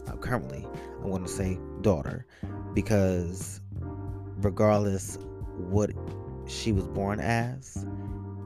[0.08, 0.68] uh, currently
[1.02, 2.26] I'm going to say daughter
[2.74, 3.62] because
[4.38, 5.18] regardless
[5.58, 5.92] what
[6.48, 7.86] she was born as,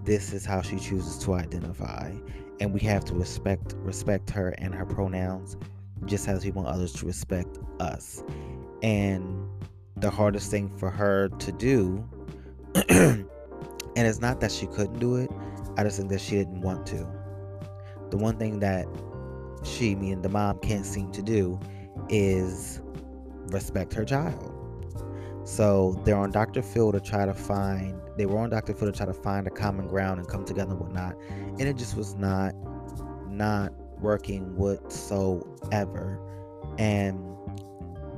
[0.04, 2.14] this is how she chooses to identify
[2.60, 5.58] and we have to respect respect her and her pronouns
[6.06, 8.24] just as we want others to respect us.
[8.82, 9.48] And
[9.98, 12.08] the hardest thing for her to do
[12.90, 13.28] and
[13.96, 15.30] it's not that she couldn't do it,
[15.78, 17.08] I just think that she didn't want to.
[18.10, 18.88] The one thing that
[19.64, 21.60] she, me, and the mom can't seem to do
[22.10, 22.82] is
[23.48, 24.56] respect her child.
[25.44, 26.62] So they're on Dr.
[26.62, 28.74] Phil to try to find, they were on Dr.
[28.74, 31.16] Phil to try to find a common ground and come together and whatnot.
[31.30, 32.54] And it just was not,
[33.28, 36.20] not working whatsoever.
[36.78, 37.20] And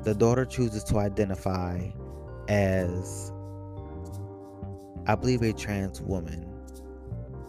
[0.04, 1.90] the daughter chooses to identify
[2.48, 3.32] as,
[5.08, 6.48] I believe, a trans woman.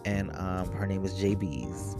[0.05, 1.95] And um, her name is JB's.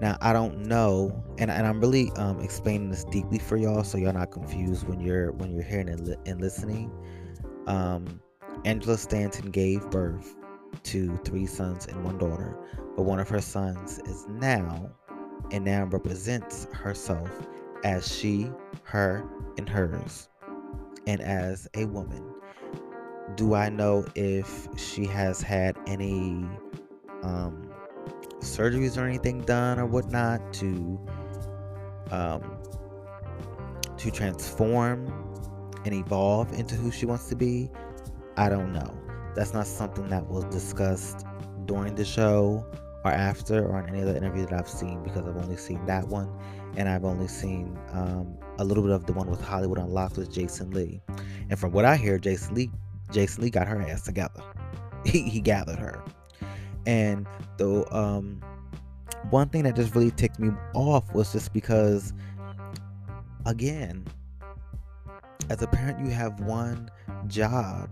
[0.00, 3.96] Now I don't know, and, and I'm really um, explaining this deeply for y'all, so
[3.98, 6.90] y'all not confused when you're when you're hearing and, li- and listening.
[7.66, 8.20] Um,
[8.64, 10.34] Angela Stanton gave birth
[10.84, 12.56] to three sons and one daughter,
[12.96, 14.90] but one of her sons is now,
[15.50, 17.30] and now represents herself
[17.84, 18.50] as she,
[18.82, 19.24] her,
[19.58, 20.28] and hers,
[21.06, 22.22] and as a woman.
[23.36, 26.46] Do I know if she has had any
[27.22, 27.73] um,
[28.44, 31.00] surgeries or anything done or whatnot to
[32.10, 32.42] um,
[33.96, 35.12] to transform
[35.84, 37.70] and evolve into who she wants to be,
[38.36, 38.94] I don't know.
[39.34, 41.26] That's not something that was discussed
[41.66, 42.64] during the show
[43.04, 46.06] or after or in any other interview that I've seen because I've only seen that
[46.08, 46.30] one
[46.76, 50.32] and I've only seen um, a little bit of the one with Hollywood Unlocked with
[50.32, 51.00] Jason Lee.
[51.50, 52.70] And from what I hear, Jason Lee
[53.12, 54.42] Jason Lee got her ass together.
[55.04, 56.02] He, he gathered her.
[56.86, 57.26] And
[57.56, 58.42] the um,
[59.30, 62.12] one thing that just really ticked me off was just because,
[63.46, 64.06] again,
[65.50, 66.90] as a parent, you have one
[67.26, 67.90] job.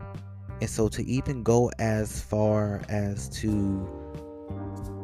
[0.60, 3.88] And so to even go as far as to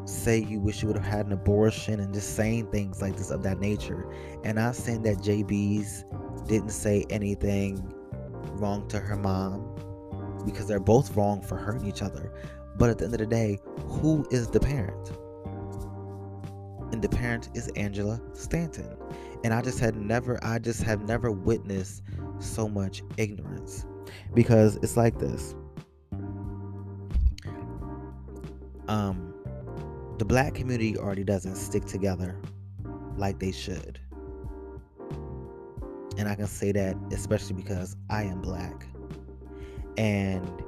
[0.04, 3.30] say you wish you would have had an abortion and just saying things like this
[3.30, 4.10] of that nature.
[4.44, 6.04] And not saying that JB's
[6.46, 7.92] didn't say anything
[8.52, 9.74] wrong to her mom
[10.46, 12.32] because they're both wrong for hurting each other.
[12.78, 13.58] But at the end of the day,
[13.88, 15.10] who is the parent?
[16.92, 18.96] And the parent is Angela Stanton.
[19.44, 22.02] And I just had never, I just have never witnessed
[22.38, 23.84] so much ignorance.
[24.32, 25.54] Because it's like this.
[28.86, 29.34] Um,
[30.18, 32.40] the black community already doesn't stick together
[33.16, 34.00] like they should.
[36.16, 38.86] And I can say that especially because I am black.
[39.96, 40.62] And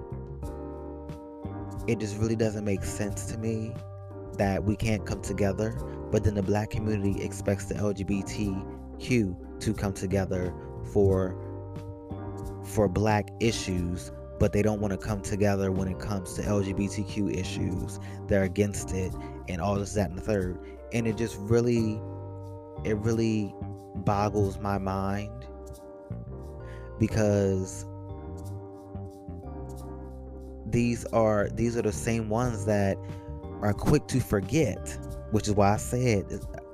[1.90, 3.74] it just really doesn't make sense to me
[4.34, 5.76] that we can't come together,
[6.12, 10.54] but then the black community expects the LGBTQ to come together
[10.92, 11.36] for
[12.62, 17.36] for black issues, but they don't want to come together when it comes to LGBTQ
[17.36, 17.98] issues.
[18.28, 19.12] They're against it
[19.48, 20.60] and all this, that, and the third.
[20.92, 22.00] And it just really,
[22.84, 23.52] it really
[23.96, 25.44] boggles my mind
[27.00, 27.84] because
[30.70, 32.96] these are these are the same ones that
[33.62, 34.98] are quick to forget,
[35.30, 36.24] which is why I said,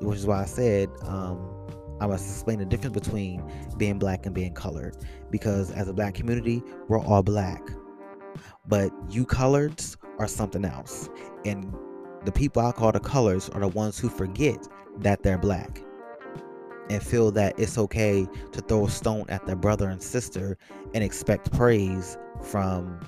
[0.00, 1.52] which is why I said, um,
[2.00, 3.42] I must explain the difference between
[3.76, 4.96] being black and being colored.
[5.30, 7.62] Because as a black community, we're all black.
[8.68, 11.08] But you coloreds are something else.
[11.44, 11.74] And
[12.24, 14.66] the people I call the colors are the ones who forget
[14.98, 15.82] that they're black
[16.88, 20.56] and feel that it's okay to throw a stone at their brother and sister
[20.94, 23.00] and expect praise from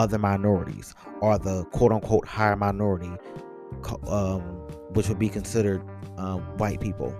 [0.00, 3.12] other minorities or the quote unquote higher minority,
[4.08, 4.40] um,
[4.94, 5.82] which would be considered
[6.16, 7.14] um, white people.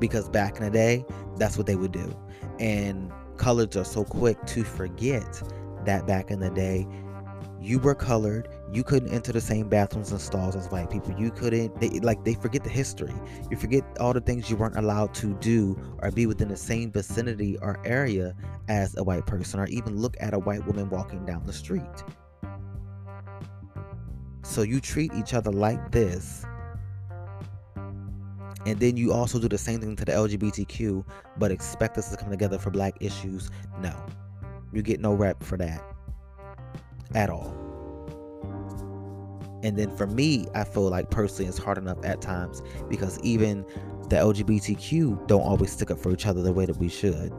[0.00, 1.04] Because back in the day,
[1.36, 2.16] that's what they would do.
[2.58, 5.42] And coloreds are so quick to forget
[5.84, 6.88] that back in the day,
[7.60, 11.14] you were colored you couldn't enter the same bathrooms and stalls as white people.
[11.18, 13.12] You couldn't they like they forget the history.
[13.50, 16.90] You forget all the things you weren't allowed to do or be within the same
[16.90, 18.34] vicinity or area
[18.68, 21.82] as a white person or even look at a white woman walking down the street.
[24.42, 26.46] So you treat each other like this.
[28.64, 31.04] And then you also do the same thing to the lgbtq
[31.36, 33.50] but expect us to come together for black issues?
[33.80, 33.94] No.
[34.72, 35.84] You get no rep for that.
[37.14, 37.61] At all.
[39.62, 43.64] And then for me, I feel like personally it's hard enough at times because even
[44.08, 47.32] the LGBTQ don't always stick up for each other the way that we should.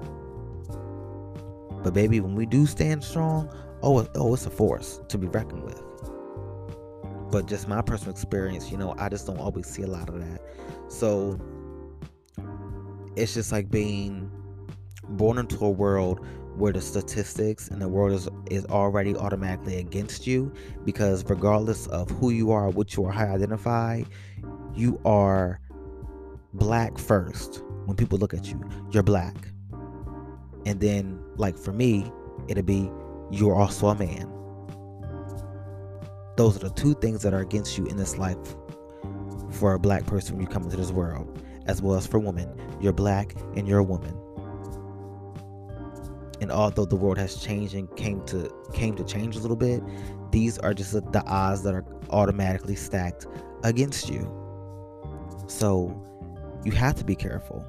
[1.83, 5.63] But baby, when we do stand strong, oh, oh, it's a force to be reckoned
[5.63, 5.83] with.
[7.29, 10.19] But just my personal experience, you know, I just don't always see a lot of
[10.19, 10.41] that.
[10.87, 11.39] So
[13.15, 14.31] it's just like being
[15.09, 16.25] born into a world
[16.55, 20.53] where the statistics and the world is, is already automatically against you
[20.85, 24.03] because regardless of who you are, what you are, how you identify,
[24.75, 25.59] you are
[26.53, 27.63] black first.
[27.85, 29.35] When people look at you, you're black.
[30.65, 32.11] And then, like for me,
[32.47, 32.89] it'll be
[33.31, 34.31] you're also a man.
[36.37, 38.55] Those are the two things that are against you in this life
[39.51, 42.49] for a black person when you come into this world, as well as for women.
[42.79, 44.17] You're black and you're a woman
[46.43, 49.81] and although the world has changed and came to came to change a little bit
[50.33, 53.27] these are just the odds that are automatically stacked
[53.63, 54.27] against you.
[55.47, 55.95] So
[56.65, 57.63] you have to be careful.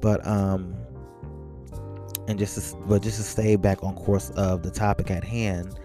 [0.00, 0.74] But um
[2.26, 5.78] and just to, but just to stay back on course of the topic at hand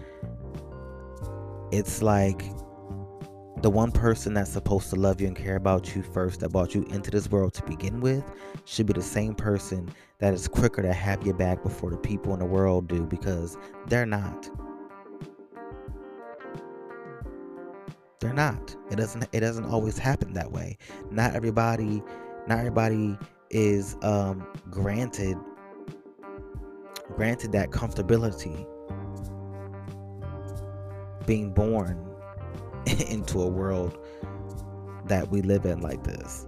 [1.70, 2.44] it's like
[3.62, 6.74] the one person that's supposed to love you and care about you first that brought
[6.74, 8.24] you into this world to begin with
[8.64, 9.88] should be the same person
[10.18, 13.56] that is quicker to have your back before the people in the world do because
[13.86, 14.50] they're not.
[18.18, 18.74] They're not.
[18.90, 20.76] It doesn't it doesn't always happen that way.
[21.12, 22.02] Not everybody
[22.48, 23.16] not everybody
[23.50, 25.36] is um granted
[27.14, 28.66] granted that comfortability.
[31.26, 32.11] Being born
[33.08, 33.98] into a world
[35.06, 36.46] that we live in like this.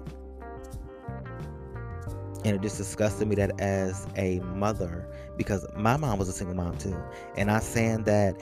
[2.44, 5.08] And it just disgusted me that as a mother,
[5.38, 6.96] because my mom was a single mom too,
[7.36, 8.40] and I saying that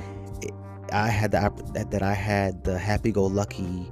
[0.93, 3.91] I had the that, that I had the happy-go-lucky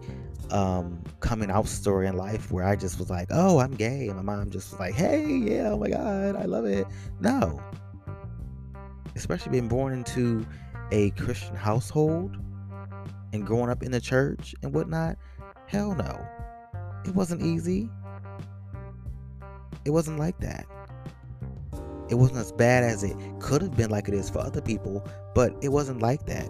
[0.51, 4.17] um, coming out story in life where I just was like, "Oh, I'm gay," and
[4.17, 6.87] my mom just was like, "Hey, yeah, oh my god, I love it."
[7.21, 7.61] No,
[9.15, 10.45] especially being born into
[10.91, 12.37] a Christian household
[13.33, 15.17] and growing up in the church and whatnot,
[15.67, 16.27] hell no.
[17.05, 17.89] It wasn't easy.
[19.85, 20.67] It wasn't like that.
[22.09, 25.07] It wasn't as bad as it could have been like it is for other people,
[25.35, 26.49] but it wasn't like that.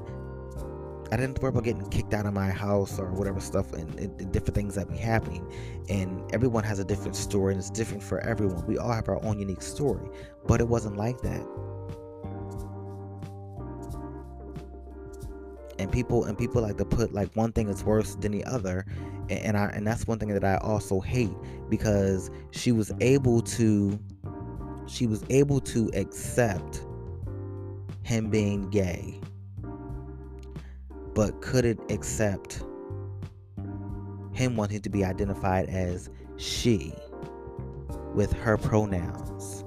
[1.12, 4.32] I didn't worry about getting kicked out of my house or whatever stuff and, and,
[4.32, 5.44] different things that be happening.
[5.88, 8.64] And everyone has a different story and it's different for everyone.
[8.66, 10.08] We all have our own unique story,
[10.46, 11.44] but it wasn't like that.
[15.80, 18.84] And people and people like to put like one thing is worse than the other
[19.28, 21.34] and, and I and that's one thing that I also hate
[21.68, 23.98] because she was able to
[24.86, 26.84] she was able to accept
[28.02, 29.20] him being gay
[31.14, 32.62] but couldn't accept
[34.32, 36.94] him wanting to be identified as she
[38.14, 39.64] with her pronouns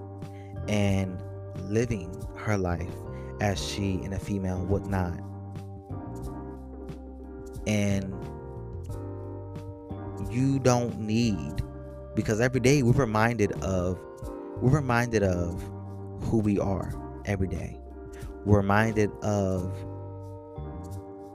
[0.68, 1.22] and
[1.70, 2.94] living her life
[3.42, 5.20] as she and a female would not.
[7.68, 8.14] And
[10.32, 11.62] you don't need
[12.16, 14.00] because every day we're reminded of
[14.58, 15.62] we're reminded of
[16.24, 16.94] who we are
[17.26, 17.80] every day.
[18.46, 19.74] We're reminded of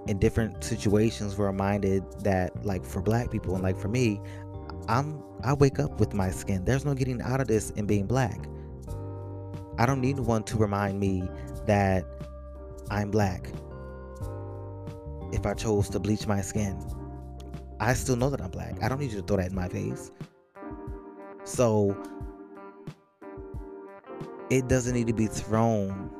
[0.08, 4.20] in different situations we're reminded that like for black people and like for me,
[4.88, 6.64] I'm I wake up with my skin.
[6.64, 8.46] There's no getting out of this and being black.
[9.78, 11.22] I don't need one to remind me
[11.66, 12.04] that
[12.90, 13.50] I'm black.
[15.32, 16.78] If I chose to bleach my skin,
[17.80, 18.82] I still know that I'm black.
[18.82, 20.10] I don't need you to throw that in my face.
[21.44, 21.96] So
[24.50, 26.10] it doesn't need to be thrown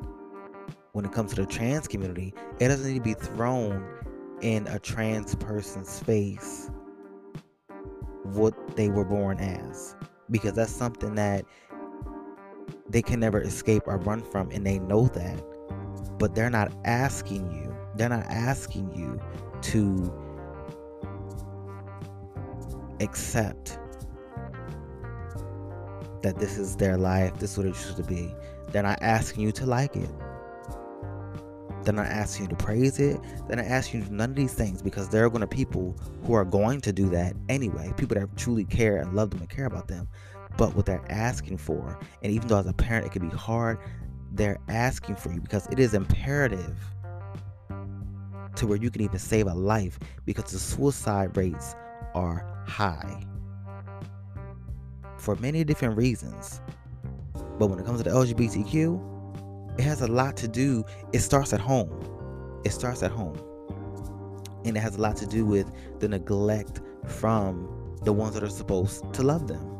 [0.93, 2.33] when it comes to the trans community.
[2.59, 3.83] It doesn't need to be thrown
[4.41, 6.69] in a trans person's face
[8.23, 9.95] what they were born as
[10.29, 11.45] because that's something that
[12.87, 15.43] they can never escape or run from and they know that
[16.17, 17.68] but they're not asking you
[17.99, 19.19] they're not asking you
[19.61, 20.13] to
[23.01, 23.77] accept
[26.21, 28.33] that this is their life this is what it should be
[28.69, 30.09] they're not asking you to like it
[31.83, 33.19] they're not asking you to praise it.
[33.47, 35.47] They're not asking you to do none of these things because there are going to
[35.47, 37.93] people who are going to do that anyway.
[37.97, 40.07] People that truly care and love them and care about them.
[40.57, 43.79] But what they're asking for, and even though as a parent it can be hard,
[44.31, 46.77] they're asking for you because it is imperative
[48.59, 51.75] to where you can even save a life because the suicide rates
[52.13, 53.23] are high
[55.17, 56.61] for many different reasons.
[57.57, 60.83] But when it comes to the LGBTQ, it has a lot to do
[61.13, 61.89] it starts at home.
[62.65, 63.39] It starts at home.
[64.65, 68.49] And it has a lot to do with the neglect from the ones that are
[68.49, 69.78] supposed to love them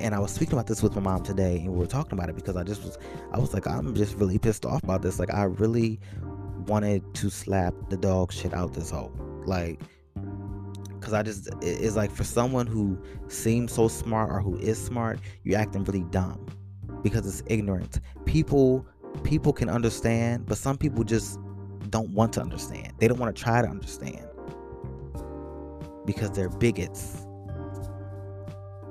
[0.00, 2.28] and I was speaking about this with my mom today, and we were talking about
[2.28, 2.98] it because I just was,
[3.32, 5.18] I was like, I'm just really pissed off about this.
[5.18, 6.00] Like, I really
[6.66, 9.12] wanted to slap the dog shit out this hole.
[9.44, 9.80] Like,
[11.02, 12.96] because I just it's like for someone who
[13.28, 16.46] seems so smart or who is smart, you're acting really dumb
[17.02, 17.98] because it's ignorance.
[18.24, 18.86] People
[19.24, 21.38] people can understand, but some people just
[21.90, 22.92] don't want to understand.
[22.98, 24.26] They don't want to try to understand
[26.06, 27.21] because they're bigots.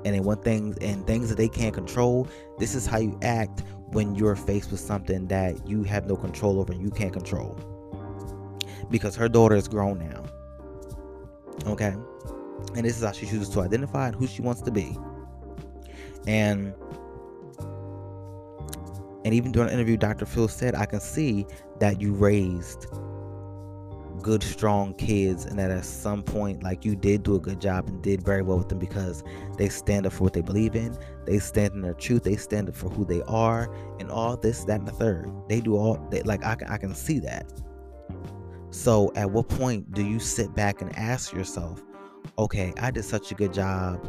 [0.04, 2.26] And they want things and things that they can't control.
[2.58, 6.60] This is how you act when you're faced with something that you have no control
[6.60, 7.58] over and you can't control.
[8.90, 10.24] Because her daughter is grown now
[11.66, 11.94] Okay.
[12.74, 14.96] And this is how she chooses to identify and who she wants to be.
[16.26, 16.74] And
[19.24, 20.26] and even during an interview, Dr.
[20.26, 21.46] Phil said, I can see
[21.78, 22.86] that you raised
[24.22, 27.88] good, strong kids, and that at some point, like you did do a good job
[27.88, 29.24] and did very well with them because
[29.58, 30.96] they stand up for what they believe in,
[31.26, 34.64] they stand in their truth, they stand up for who they are, and all this,
[34.64, 35.30] that, and the third.
[35.48, 37.52] They do all, they, like, I I can see that.
[38.70, 41.82] So, at what point do you sit back and ask yourself,
[42.38, 44.08] okay, I did such a good job.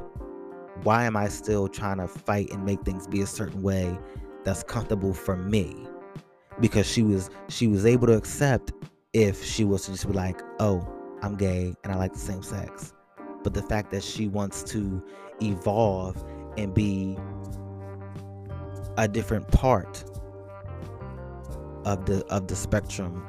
[0.84, 3.98] Why am I still trying to fight and make things be a certain way
[4.44, 5.88] that's comfortable for me?
[6.60, 8.72] Because she was she was able to accept
[9.14, 10.88] if she was to just be like, "Oh,
[11.22, 12.94] I'm gay and I like the same sex."
[13.44, 15.04] But the fact that she wants to
[15.42, 16.24] evolve
[16.58, 17.18] and be
[18.98, 20.04] a different part
[21.86, 23.26] of the of the spectrum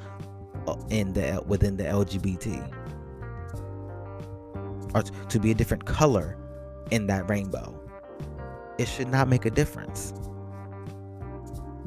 [0.66, 2.72] uh, in the within the LGBT
[4.95, 6.37] or to be a different color
[6.91, 7.78] in that rainbow.
[8.78, 10.14] It should not make a difference.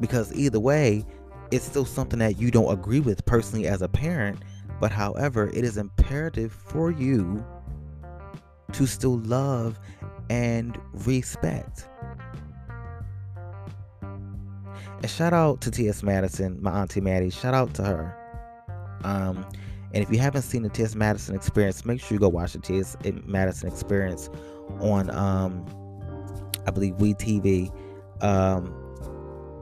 [0.00, 1.04] Because either way,
[1.50, 4.40] it's still something that you don't agree with personally as a parent,
[4.80, 7.44] but however, it is imperative for you
[8.72, 9.78] to still love
[10.30, 11.88] and respect.
[14.02, 16.02] And shout out to T.S.
[16.02, 17.30] Madison, my auntie Maddie.
[17.30, 18.14] Shout out to her.
[19.04, 19.46] Um,
[19.94, 20.94] and if you haven't seen the T.S.
[20.94, 22.96] Madison Experience, make sure you go watch the T.S.
[23.24, 24.28] Madison Experience
[24.80, 25.64] on, um,
[26.66, 27.72] I believe, WeTV.
[28.22, 28.74] Um,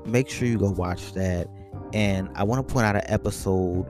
[0.06, 1.46] make sure you go watch that.
[1.92, 3.86] And I want to point out an episode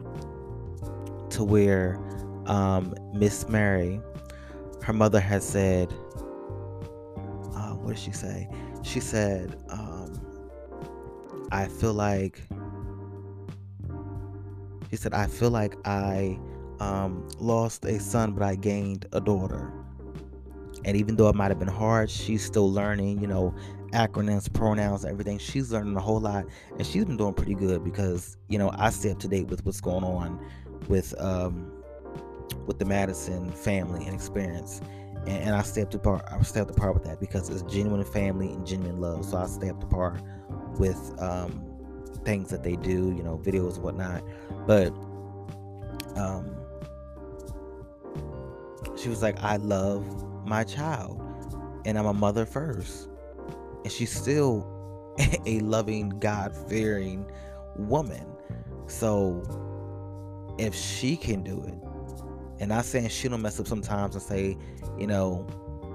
[1.30, 1.98] to where
[2.46, 4.00] um, Miss Mary,
[4.82, 5.92] her mother has said,
[7.54, 8.48] uh, what did she say?
[8.82, 10.20] She said, um,
[11.50, 12.40] I feel like
[14.90, 16.38] she said, I feel like I
[16.80, 19.72] um, lost a son, but I gained a daughter.
[20.84, 23.54] And even though it might have been hard, she's still learning, you know,
[23.92, 25.38] acronyms, pronouns, everything.
[25.38, 28.90] She's learning a whole lot, and she's been doing pretty good because, you know, I
[28.90, 30.44] stay up to date with what's going on
[30.88, 31.72] with um,
[32.66, 34.80] with the Madison family and experience.
[35.26, 36.24] And, and I stay up to par.
[36.30, 39.24] I stay up to par with that because it's genuine family and genuine love.
[39.24, 40.20] So I stay up to par
[40.78, 41.64] with um,
[42.24, 44.22] things that they do, you know, videos and whatnot.
[44.66, 44.88] But
[46.16, 46.56] um,
[48.96, 50.04] she was like, I love
[50.46, 51.22] my child
[51.84, 53.08] and I'm a mother first.
[53.86, 54.66] And she's still
[55.46, 57.24] a loving, God fearing
[57.76, 58.26] woman.
[58.88, 59.44] So
[60.58, 61.74] if she can do it,
[62.58, 64.58] and not saying she don't mess up sometimes and say,
[64.98, 65.46] you know,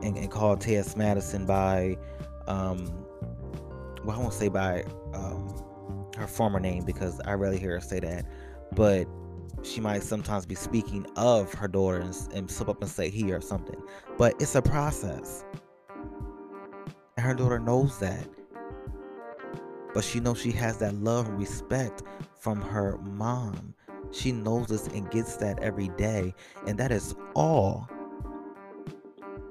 [0.03, 0.95] and, and call T.S.
[0.95, 1.97] Madison by,
[2.47, 2.89] um,
[4.05, 5.53] well, I won't say by um,
[6.15, 8.25] her former name because I rarely hear her say that,
[8.71, 9.05] but
[9.63, 13.33] she might sometimes be speaking of her daughter and, and slip up and say he
[13.33, 13.81] or something.
[14.17, 15.43] But it's a process.
[17.21, 18.27] And her daughter knows that.
[19.93, 22.01] But she knows she has that love and respect
[22.39, 23.75] from her mom.
[24.09, 26.33] She knows this and gets that every day.
[26.65, 27.87] And that is all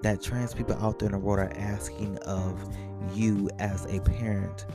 [0.02, 2.60] that trans people out there in the world are asking of
[3.14, 4.66] you as a parent.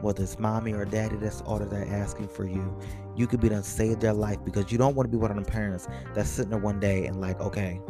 [0.00, 2.78] Whether it's mommy or daddy, that's all that they're asking for you.
[3.16, 5.36] You could be done save their life because you don't want to be one of
[5.36, 7.80] them parents that's sitting there one day and like, okay,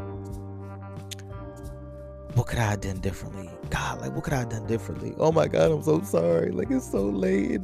[2.33, 3.54] what could I have done differently?
[3.75, 5.15] God, like, what could I have done differently?
[5.19, 6.53] Oh my God, I'm so sorry.
[6.53, 7.61] Like, it's so late.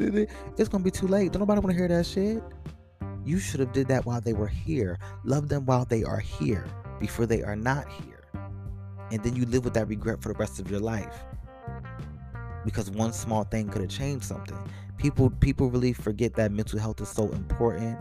[0.59, 1.31] It's gonna be too late.
[1.31, 2.43] Don't nobody want to hear that shit.
[3.25, 4.99] You should have did that while they were here.
[5.23, 6.67] Love them while they are here,
[6.99, 8.25] before they are not here,
[9.13, 11.23] and then you live with that regret for the rest of your life.
[12.65, 14.59] Because one small thing could have changed something.
[14.99, 17.99] People, people really forget that mental health is so important.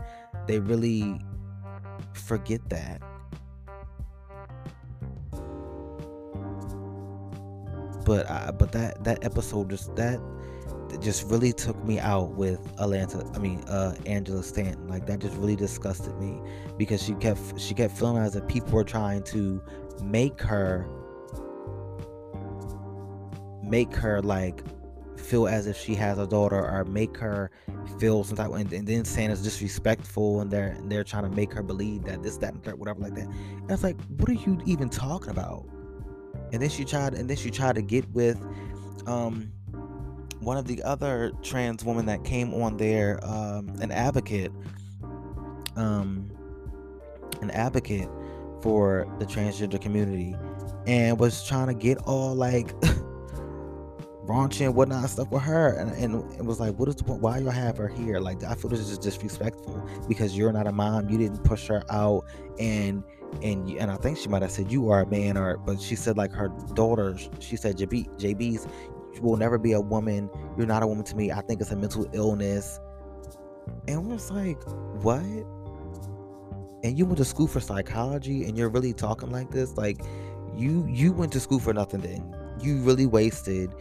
[0.48, 1.20] They really
[2.12, 3.00] forget that
[8.04, 10.20] but I, but that that episode just that
[11.00, 13.24] just really took me out with Atlanta.
[13.34, 14.88] I mean, uh, Angela Stanton.
[14.88, 16.40] Like that just really disgusted me
[16.76, 19.62] because she kept she kept feeling as if people were trying to
[20.02, 20.88] make her
[23.62, 24.64] make her like
[25.16, 27.50] feel as if she has a daughter or make her
[27.98, 31.30] feel some type and, and then saying it's disrespectful and they're and they're trying to
[31.30, 34.28] make her believe that this that and third whatever like that and it's like what
[34.28, 35.68] are you even talking about
[36.52, 38.38] and then she tried and then she tried to get with
[39.06, 39.52] um
[40.40, 44.52] one of the other trans women that came on there um an advocate
[45.76, 46.30] um
[47.42, 48.08] an advocate
[48.62, 50.36] for the transgender community
[50.86, 52.74] and was trying to get all like
[54.26, 55.74] raunchy and whatnot stuff with her.
[55.74, 57.20] And, and it was like what is the point?
[57.20, 58.20] Why y'all have her here?
[58.20, 61.08] Like i feel this is disrespectful because you're not a mom.
[61.08, 62.24] You didn't push her out
[62.58, 63.02] and
[63.42, 65.96] and and I think she might have said you are a man or but she
[65.96, 68.66] said like her daughters she said JB JB's
[69.14, 70.30] you will never be a woman.
[70.56, 71.32] You're not a woman to me.
[71.32, 72.78] I think it's a mental illness.
[73.88, 74.62] And I was like
[75.02, 75.22] what?
[76.82, 79.76] And you went to school for psychology and you're really talking like this?
[79.76, 80.00] Like
[80.56, 82.34] you you went to school for nothing then.
[82.60, 83.74] You really wasted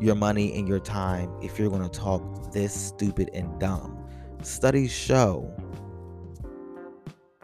[0.00, 4.04] your money and your time if you're going to talk this stupid and dumb.
[4.42, 5.52] Studies show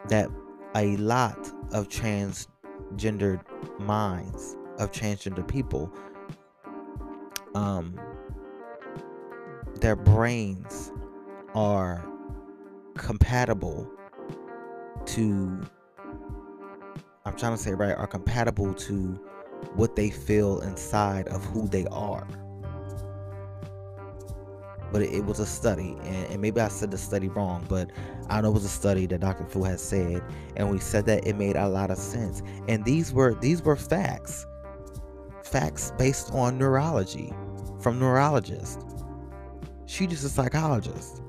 [0.08, 0.28] that
[0.76, 1.38] a lot
[1.72, 3.40] of transgendered
[3.78, 5.92] minds of transgender people
[7.54, 7.98] um
[9.80, 10.92] their brains
[11.54, 12.04] are
[12.96, 13.90] compatible
[15.06, 15.60] to
[17.24, 19.20] I'm trying to say right are compatible to
[19.74, 22.26] what they feel inside of who they are
[24.92, 27.90] but it, was a study, and, and, maybe I said the study wrong, but
[28.28, 29.44] I know it was a study that Dr.
[29.46, 30.22] Fu had said,
[30.56, 32.42] and we said that it made a lot of sense.
[32.68, 34.46] And these were these were facts,
[35.44, 37.32] facts based on neurology
[37.80, 38.84] from neurologists.
[39.86, 41.22] She just a psychologist,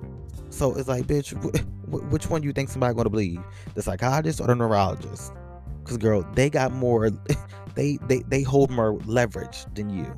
[0.49, 1.33] so it's like, bitch,
[1.91, 3.41] wh- which one do you think somebody gonna believe,
[3.73, 5.33] the psychologist or the neurologist?
[5.83, 7.09] Because girl, they got more,
[7.75, 10.15] they they they hold more leverage than you.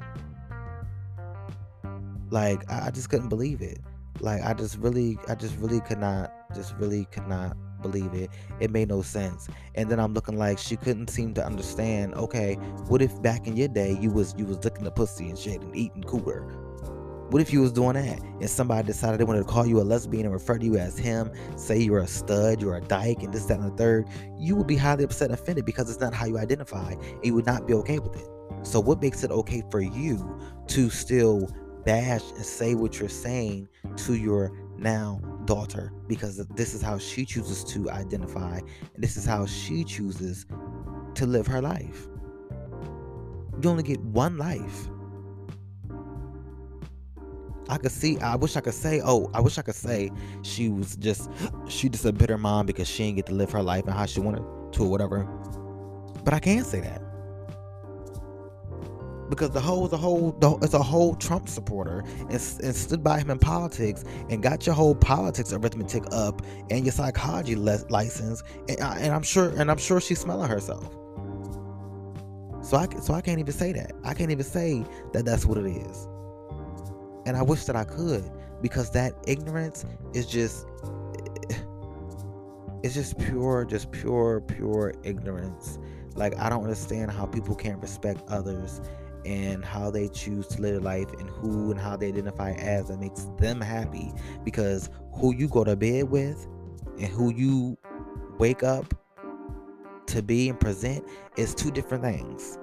[2.34, 3.80] Like I, I just couldn't believe it.
[4.20, 8.32] Like I just really, I just really could not, just really could not believe it.
[8.60, 9.48] It made no sense.
[9.76, 12.16] And then I'm looking like she couldn't seem to understand.
[12.16, 12.56] Okay,
[12.88, 15.62] what if back in your day you was you was licking the pussy and shit
[15.62, 16.42] and eating cooler?
[17.30, 19.84] What if you was doing that and somebody decided they wanted to call you a
[19.84, 23.32] lesbian and refer to you as him, say you're a stud, you're a dyke, and
[23.32, 24.08] this, that, and the third?
[24.40, 27.36] You would be highly upset and offended because it's not how you identify, and you
[27.36, 28.28] would not be okay with it.
[28.64, 31.50] So, what makes it okay for you to still
[31.86, 33.68] bash and say what you're saying
[33.98, 39.26] to your now daughter because this is how she chooses to identify and this is
[39.26, 40.46] how she chooses
[41.16, 42.08] to live her life.
[43.62, 44.90] You only get one life.
[47.70, 50.12] I could see, I wish I could say, oh, I wish I could say
[50.42, 51.30] she was just,
[51.68, 54.06] she just a bitter mom because she didn't get to live her life and how
[54.06, 54.44] she wanted.
[54.74, 55.24] to or whatever.
[56.24, 57.02] But I can't say that
[59.30, 63.20] because the whole the whole the, is a whole Trump supporter and, and stood by
[63.20, 68.44] him in politics and got your whole politics arithmetic up and your psychology le- license
[68.70, 70.92] and, I, and I'm sure and I'm sure she's smelling herself.
[72.64, 73.94] So I so I can't even say that.
[74.04, 76.08] I can't even say that that's what it is.
[77.26, 78.30] And I wish that I could
[78.62, 80.66] because that ignorance is just
[81.50, 81.56] eh,
[82.84, 85.80] it's just pure just pure pure ignorance.
[86.16, 88.82] Like I don't understand how people can't respect others
[89.26, 92.88] and how they choose to live their life and who and how they identify as
[92.88, 94.12] that makes them happy.
[94.44, 96.48] Because who you go to bed with
[97.00, 97.78] and who you
[98.38, 98.94] wake up
[100.08, 101.06] to be and present
[101.38, 102.58] is two different things.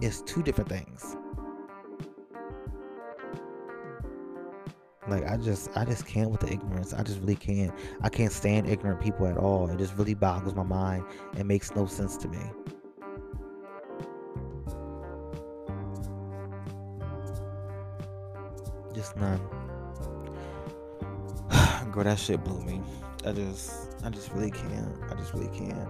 [0.00, 1.16] It's two different things.
[5.06, 6.94] Like i just i just can't with the ignorance.
[6.94, 7.72] I just really can't.
[8.00, 9.68] I can't stand ignorant people at all.
[9.68, 11.04] It just really boggles my mind
[11.36, 12.40] and makes no sense to me
[19.04, 19.40] just none.
[21.92, 22.80] Girl, that shit blew me.
[23.26, 24.88] I just, I just really can't.
[25.10, 25.88] I just really can't.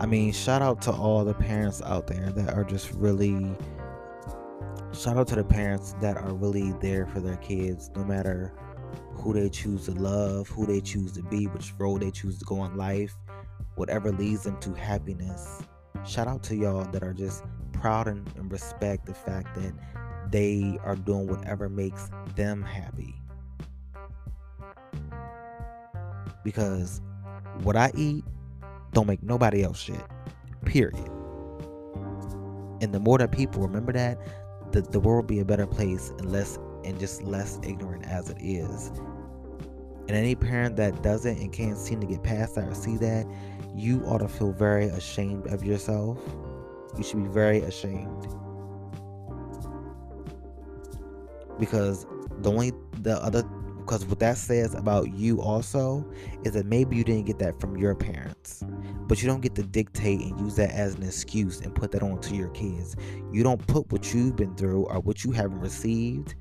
[0.00, 3.54] I mean, shout out to all the parents out there that are just really.
[4.92, 8.54] Shout out to the parents that are really there for their kids, no matter
[9.12, 12.44] who they choose to love, who they choose to be, which road they choose to
[12.44, 13.12] go in life,
[13.74, 15.62] whatever leads them to happiness.
[16.06, 17.42] Shout out to y'all that are just
[17.72, 19.72] proud and, and respect the fact that
[20.30, 23.14] they are doing whatever makes them happy.
[26.42, 27.00] Because
[27.62, 28.24] what I eat
[28.92, 30.02] don't make nobody else shit.
[30.64, 31.08] Period.
[32.80, 34.18] And the more that people remember that,
[34.72, 38.28] the, the world will be a better place and less and just less ignorant as
[38.28, 38.88] it is.
[40.06, 43.26] And any parent that doesn't and can't seem to get past that or see that,
[43.74, 46.18] you ought to feel very ashamed of yourself.
[46.98, 48.26] You should be very ashamed.
[51.58, 52.06] Because
[52.38, 53.42] the only the other
[53.78, 56.10] because what that says about you also
[56.42, 58.64] is that maybe you didn't get that from your parents
[59.06, 62.02] but you don't get to dictate and use that as an excuse and put that
[62.02, 62.96] on to your kids.
[63.32, 66.34] You don't put what you've been through or what you haven't received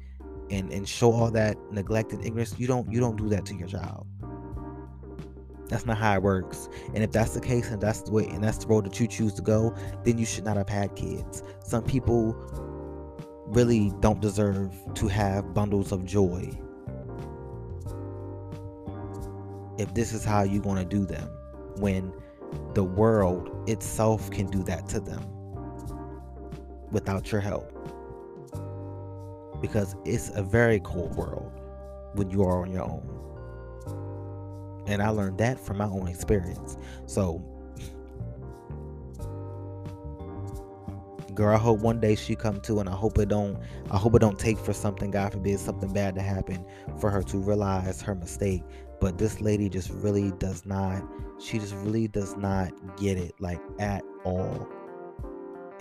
[0.49, 2.55] and and show all that neglected ignorance.
[2.57, 4.07] You don't you don't do that to your child.
[5.68, 6.70] That's not how it works.
[6.93, 9.07] And if that's the case and that's the way and that's the road that you
[9.07, 11.43] choose to go then you should not have had kids.
[11.64, 12.34] Some people
[13.48, 16.50] really don't deserve to have bundles of joy.
[19.78, 21.28] If this is how you're going to do them
[21.78, 22.14] when
[22.74, 25.24] the world itself can do that to them
[26.91, 27.70] without your help.
[29.62, 31.52] Because it's a very cold world
[32.14, 33.10] when you are on your own.
[34.86, 36.78] And i learned that from my own experience.
[37.06, 37.44] So
[41.34, 43.57] girl i hope one day she come to and i hope it don't
[43.91, 46.65] i hope it don't take for something god forbid something bad to happen
[46.99, 48.63] for her to realize her mistake.
[48.99, 51.03] But this lady just really does not
[51.39, 54.67] she just really does not get it like at all.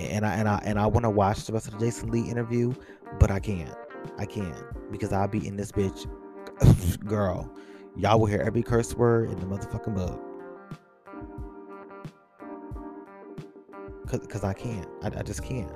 [0.00, 2.28] And i and i and i want to watch the rest of the jason lee
[2.28, 2.74] interview
[3.20, 3.74] but i can't
[4.18, 6.06] i can't because i'll be in this bitch
[7.06, 7.54] girl.
[7.94, 10.31] Y'all will hear every curse word in the motherfucking book
[14.10, 14.88] because I can't.
[15.02, 15.70] I, I just can't.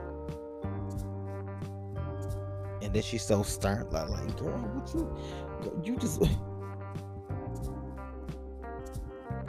[2.83, 6.21] And then she's so stern, like, like girl, what you, you just.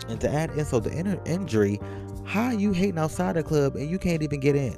[0.10, 1.80] and to add insult to in- injury,
[2.26, 4.76] how you hating outside the club and you can't even get in?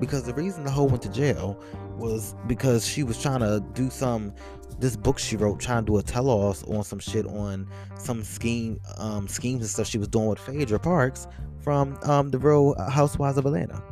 [0.00, 1.58] Because the reason the hoe went to jail
[1.96, 4.34] was because she was trying to do some
[4.78, 7.66] this book she wrote trying to do a tell-all on some shit on
[7.96, 11.26] some scheme um schemes and stuff she was doing with Phaedra Parks
[11.66, 13.82] from um, the Real Housewives of Atlanta.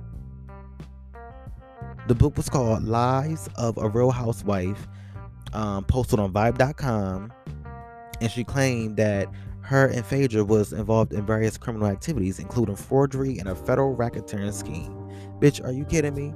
[2.07, 4.87] The book was called Lies of a Real Housewife,
[5.53, 7.33] um, posted on Vibe.com,
[8.21, 9.29] and she claimed that
[9.63, 14.53] her and Phaedra was involved in various criminal activities, including forgery and a federal racketeering
[14.53, 14.95] scheme.
[15.41, 16.33] Bitch, are you kidding me?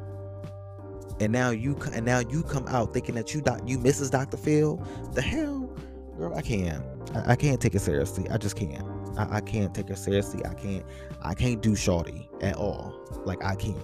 [1.20, 4.10] And now you and now you come out thinking that you doc, you Mrs.
[4.10, 4.36] Dr.
[4.38, 4.84] Phil.
[5.12, 5.72] The hell,
[6.16, 6.82] girl, I can't.
[7.14, 8.28] I, I can't take it seriously.
[8.28, 8.97] I just can't.
[9.16, 10.44] I, I can't take her seriously.
[10.44, 10.84] I can't
[11.22, 12.94] I can't do shorty at all.
[13.24, 13.76] Like I can't.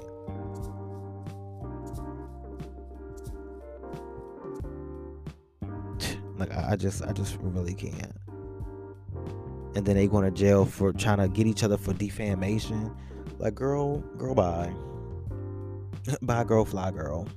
[6.37, 8.13] Like I, I just I just really can't.
[9.77, 12.95] And then they going to jail for trying to get each other for defamation.
[13.39, 14.73] Like girl, girl bye.
[16.23, 17.29] bye girl, fly girl.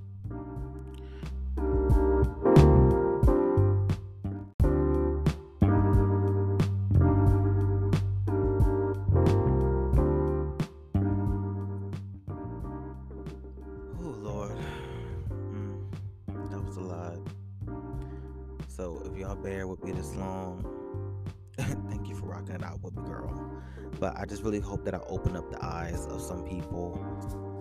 [24.27, 26.99] Just really hope that I open up the eyes of some people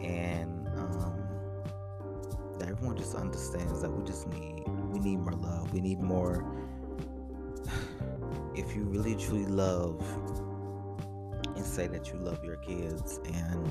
[0.03, 1.15] and um,
[2.59, 5.73] that everyone just understands that we just need we need more love.
[5.73, 6.45] We need more.
[8.55, 10.01] If you really truly love
[11.55, 13.71] and say that you love your kids and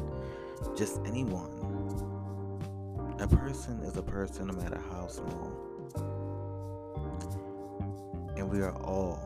[0.77, 1.49] just anyone,
[3.19, 5.51] a person is a person no matter how small.
[8.37, 9.19] And we are all,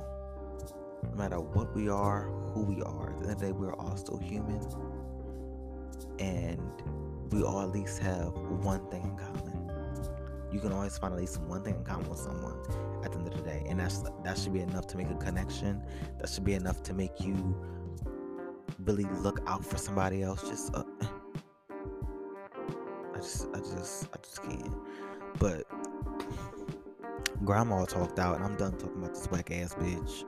[1.03, 3.73] no matter what we are, who we are, at the end of the day, we're
[3.73, 4.61] all still human.
[6.19, 6.61] And
[7.31, 9.71] we all at least have one thing in common.
[10.51, 12.57] You can always find at least one thing in common with someone
[13.03, 13.65] at the end of the day.
[13.69, 15.83] And that's that should be enough to make a connection.
[16.19, 17.55] That should be enough to make you
[18.79, 20.41] really look out for somebody else.
[20.41, 20.83] Just uh,
[23.13, 24.73] I just I just I just can't.
[25.37, 25.65] But
[27.45, 30.23] grandma talked out and I'm done talking about this whack ass bitch.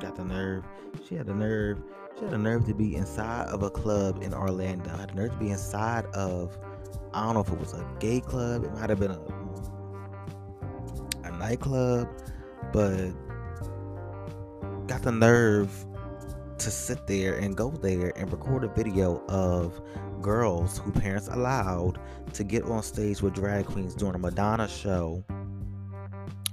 [0.00, 0.64] Got the nerve.
[1.08, 1.82] She had the nerve.
[2.16, 4.90] She had the nerve to be inside of a club in Orlando.
[4.90, 6.58] Had the nerve to be inside of
[7.14, 8.64] I don't know if it was a gay club.
[8.64, 9.20] It might have been a
[11.24, 12.08] a nightclub,
[12.72, 13.10] but
[14.86, 15.86] got the nerve
[16.58, 19.80] to sit there and go there and record a video of
[20.18, 21.98] girls who parents allowed
[22.34, 25.24] to get on stage with drag queens during a Madonna show,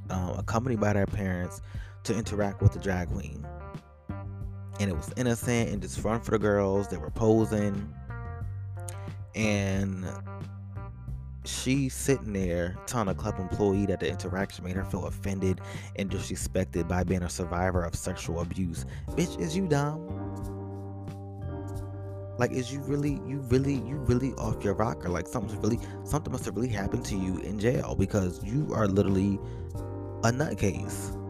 [0.10, 1.62] um, accompanied by their parents,
[2.04, 3.46] to interact with the drag queen.
[4.80, 6.88] And it was innocent and just fun for the girls.
[6.88, 7.94] They were posing.
[9.34, 10.06] And
[11.46, 15.62] she sitting there telling a club employee that the interaction made her feel offended
[15.96, 18.86] and disrespected by being a survivor of sexual abuse.
[19.12, 20.25] Bitch, is you dumb?
[22.38, 25.10] Like, is you really, you really, you really off your rocker?
[25.10, 28.88] Like, something's really, something must have really happened to you in jail because you are
[28.88, 29.40] literally
[30.24, 31.22] a nutcase.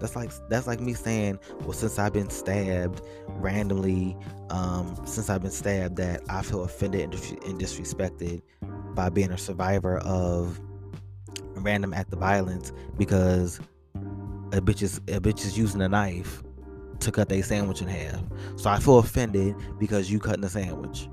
[0.00, 4.16] That's like that's like me saying, well, since I've been stabbed randomly,
[4.50, 8.42] um, since I've been stabbed, that I feel offended and, dis- and disrespected
[8.94, 10.60] by being a survivor of
[11.56, 13.60] a random act of violence because
[14.52, 16.43] a bitch is a bitch is using a knife
[17.04, 18.20] to cut their sandwich in half.
[18.56, 21.08] So I feel offended because you cutting the sandwich.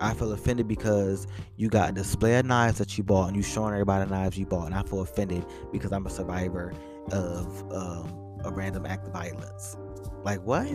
[0.00, 3.42] I feel offended because you got a display of knives that you bought and you
[3.42, 6.74] showing everybody the knives you bought, and I feel offended because I'm a survivor
[7.12, 9.76] of um, a random act of violence.
[10.22, 10.66] Like what?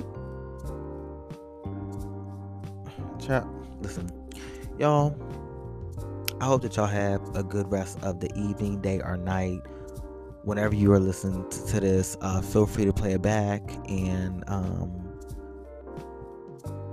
[3.23, 3.45] Chat.
[3.81, 4.09] Listen,
[4.79, 5.15] y'all.
[6.39, 9.59] I hope that y'all have a good rest of the evening, day, or night.
[10.43, 14.91] Whenever you are listening to, this, uh, feel free to play it back and um,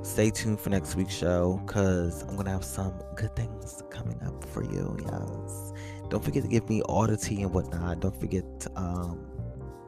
[0.03, 4.44] stay tuned for next week's show because I'm gonna have some good things coming up
[4.44, 4.96] for you.
[5.01, 5.72] Yes.
[6.11, 8.01] Don't forget to give me oddity and whatnot.
[8.01, 9.26] Don't forget to, um,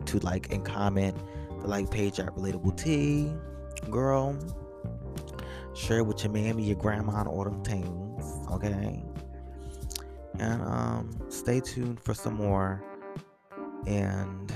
[0.06, 1.16] to like and comment
[1.60, 3.30] the like page at Relatable Tea.
[3.90, 4.38] Girl,
[5.74, 8.24] share with your mammy, your grandma, and all them things.
[8.52, 9.02] Okay.
[10.38, 12.82] And um, stay tuned for some more.
[13.86, 14.52] And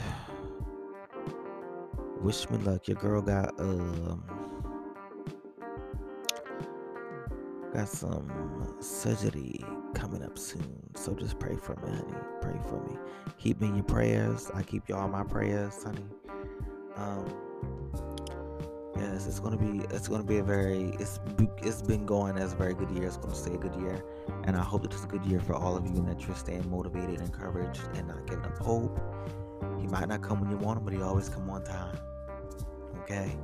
[2.21, 2.89] wish me luck.
[2.89, 4.25] Your girl got um
[7.73, 9.61] got some surgery
[9.95, 10.81] coming up soon.
[10.95, 12.19] So just pray for me, honey.
[12.41, 12.97] Pray for me.
[13.39, 14.51] Keep me in your prayers.
[14.55, 16.07] I keep y'all my prayers, honey.
[16.97, 17.27] Um,
[18.97, 21.19] yes, it's gonna be it's gonna be a very it's
[21.59, 23.07] it's been going as a very good year.
[23.07, 24.05] It's gonna stay a good year,
[24.45, 26.37] and I hope that it's a good year for all of you, and that you're
[26.37, 29.01] staying motivated, encouraged, and not giving up hope.
[29.81, 31.97] He might not come when you want him, but he always come on time.
[33.03, 33.37] Okay,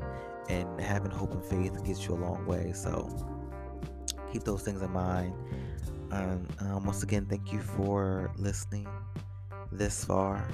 [0.48, 2.72] and having hope and faith gets you a long way.
[2.72, 3.08] So
[4.32, 5.34] keep those things in mind.
[6.10, 8.88] And um, once again, thank you for listening
[9.70, 10.46] this far.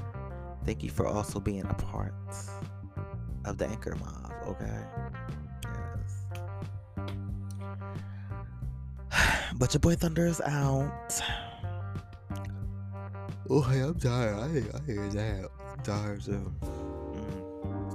[0.64, 2.14] Thank you for also being a part
[3.44, 4.80] of the Anchor Mob, okay?
[5.64, 6.26] Yes.
[9.54, 11.22] But your boy Thunder is out.
[13.48, 14.34] Oh, hey, I'm tired.
[14.34, 15.48] I, I hear that.
[15.70, 16.52] I'm tired too.
[17.62, 17.86] Mm.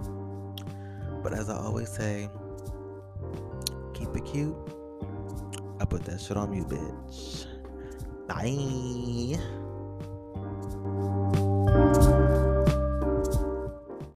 [1.22, 2.30] But as I always say,
[3.94, 4.56] keep it cute.
[5.82, 7.48] I put that shit on you, bitch.
[8.28, 9.38] Bye.